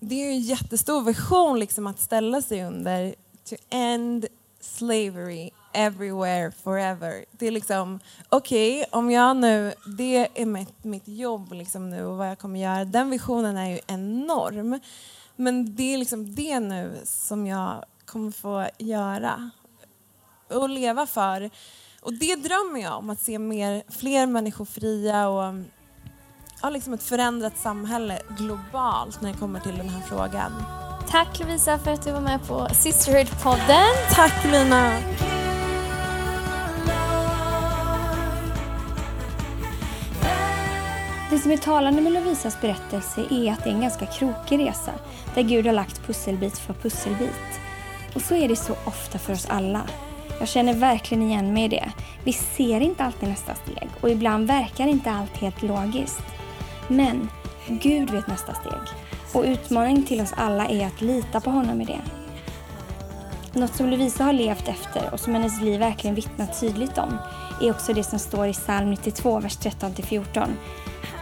Det 0.00 0.14
är 0.14 0.26
ju 0.26 0.30
en 0.30 0.40
jättestor 0.40 1.02
vision 1.02 1.58
liksom 1.58 1.86
att 1.86 2.00
ställa 2.00 2.42
sig 2.42 2.64
under 2.64 3.14
to 3.44 3.56
end 3.70 4.26
slavery 4.60 5.50
everywhere 5.72 6.52
forever. 6.62 7.24
Det 7.32 7.46
är 7.46 7.50
liksom, 7.50 8.00
okej, 8.28 8.80
okay, 8.80 8.98
om 8.98 9.10
jag 9.10 9.36
nu, 9.36 9.72
det 9.98 10.40
är 10.42 10.46
mitt, 10.46 10.84
mitt 10.84 11.08
jobb 11.08 11.52
liksom 11.52 11.90
nu 11.90 12.04
och 12.04 12.16
vad 12.16 12.30
jag 12.30 12.38
kommer 12.38 12.60
göra. 12.60 12.84
Den 12.84 13.10
visionen 13.10 13.56
är 13.56 13.70
ju 13.70 13.80
enorm. 13.86 14.80
Men 15.36 15.76
det 15.76 15.94
är 15.94 15.98
liksom 15.98 16.34
det 16.34 16.60
nu 16.60 17.00
som 17.04 17.46
jag 17.46 17.84
kommer 18.04 18.30
få 18.30 18.66
göra 18.78 19.50
och 20.54 20.68
leva 20.68 21.06
för. 21.06 21.50
Och 22.00 22.12
det 22.12 22.36
drömmer 22.36 22.80
jag 22.80 22.98
om, 22.98 23.10
att 23.10 23.20
se 23.20 23.38
mer, 23.38 23.82
fler 23.88 24.26
människor 24.26 24.64
fria 24.64 25.28
och 25.28 25.54
ja, 26.62 26.70
liksom 26.70 26.92
ett 26.92 27.02
förändrat 27.02 27.58
samhälle 27.58 28.18
globalt 28.38 29.20
när 29.20 29.32
det 29.32 29.38
kommer 29.38 29.60
till 29.60 29.76
den 29.76 29.88
här 29.88 30.00
frågan. 30.00 30.52
Tack 31.08 31.38
Lovisa 31.40 31.78
för 31.78 31.90
att 31.90 32.04
du 32.04 32.12
var 32.12 32.20
med 32.20 32.46
på 32.46 32.68
Sisterhood-podden. 32.72 34.14
Tack 34.14 34.44
Lina. 34.44 34.98
Det 41.30 41.38
som 41.38 41.50
är 41.50 41.56
talande 41.56 42.02
med 42.02 42.12
Lovisas 42.12 42.60
berättelse 42.60 43.20
är 43.30 43.52
att 43.52 43.64
det 43.64 43.70
är 43.70 43.74
en 43.74 43.80
ganska 43.80 44.06
krokig 44.06 44.58
resa 44.58 44.92
där 45.34 45.42
Gud 45.42 45.66
har 45.66 45.72
lagt 45.72 46.06
pusselbit 46.06 46.58
för 46.58 46.74
pusselbit. 46.74 47.60
Och 48.14 48.22
så 48.22 48.34
är 48.34 48.48
det 48.48 48.56
så 48.56 48.72
ofta 48.84 49.18
för 49.18 49.32
oss 49.32 49.46
alla. 49.46 49.82
Jag 50.42 50.48
känner 50.48 50.74
verkligen 50.74 51.22
igen 51.22 51.52
mig 51.52 51.64
i 51.64 51.68
det. 51.68 51.92
Vi 52.24 52.32
ser 52.32 52.80
inte 52.80 53.04
alltid 53.04 53.28
nästa 53.28 53.54
steg 53.54 53.88
och 54.00 54.10
ibland 54.10 54.46
verkar 54.46 54.86
inte 54.86 55.10
allt 55.10 55.36
helt 55.36 55.62
logiskt. 55.62 56.22
Men 56.88 57.28
Gud 57.68 58.10
vet 58.10 58.26
nästa 58.26 58.54
steg. 58.54 58.80
Och 59.32 59.44
utmaningen 59.44 60.04
till 60.04 60.20
oss 60.20 60.32
alla 60.36 60.66
är 60.66 60.86
att 60.86 61.00
lita 61.00 61.40
på 61.40 61.50
honom 61.50 61.80
i 61.80 61.84
det. 61.84 62.00
Något 63.52 63.74
som 63.74 63.88
Lovisa 63.88 64.24
har 64.24 64.32
levt 64.32 64.68
efter 64.68 65.12
och 65.12 65.20
som 65.20 65.34
hennes 65.34 65.60
liv 65.60 65.80
verkligen 65.80 66.14
vittnar 66.14 66.46
tydligt 66.46 66.98
om 66.98 67.18
är 67.60 67.70
också 67.70 67.92
det 67.92 68.04
som 68.04 68.18
står 68.18 68.46
i 68.46 68.52
psalm 68.52 68.90
92, 68.90 69.40
vers 69.40 69.58
13-14. 69.58 70.48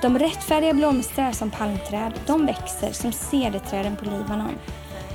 De 0.02 0.18
rättfärdiga 0.18 0.74
blomstrar 0.74 1.33
som 1.33 1.50
palmträd, 1.50 2.12
de 2.26 2.46
växer 2.46 2.92
som 2.92 3.12
cederträden 3.12 3.96
på 3.96 4.04
Libanon. 4.04 4.59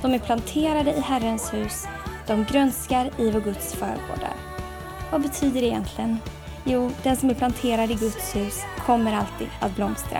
De 0.02 0.14
är 0.14 0.18
planterade 0.18 0.94
i 0.94 1.00
Herrens 1.00 1.54
hus, 1.54 1.86
de 2.26 2.44
grönskar 2.44 3.10
i 3.18 3.30
vår 3.30 3.40
Guds 3.40 3.74
förgårdar. 3.74 4.36
Vad 5.10 5.22
betyder 5.22 5.60
det 5.60 5.66
egentligen? 5.66 6.18
Jo, 6.64 6.90
den 7.02 7.16
som 7.16 7.30
är 7.30 7.34
planterad 7.34 7.90
i 7.90 7.94
Guds 7.94 8.36
hus 8.36 8.60
kommer 8.78 9.12
alltid 9.12 9.48
att 9.60 9.76
blomstra. 9.76 10.18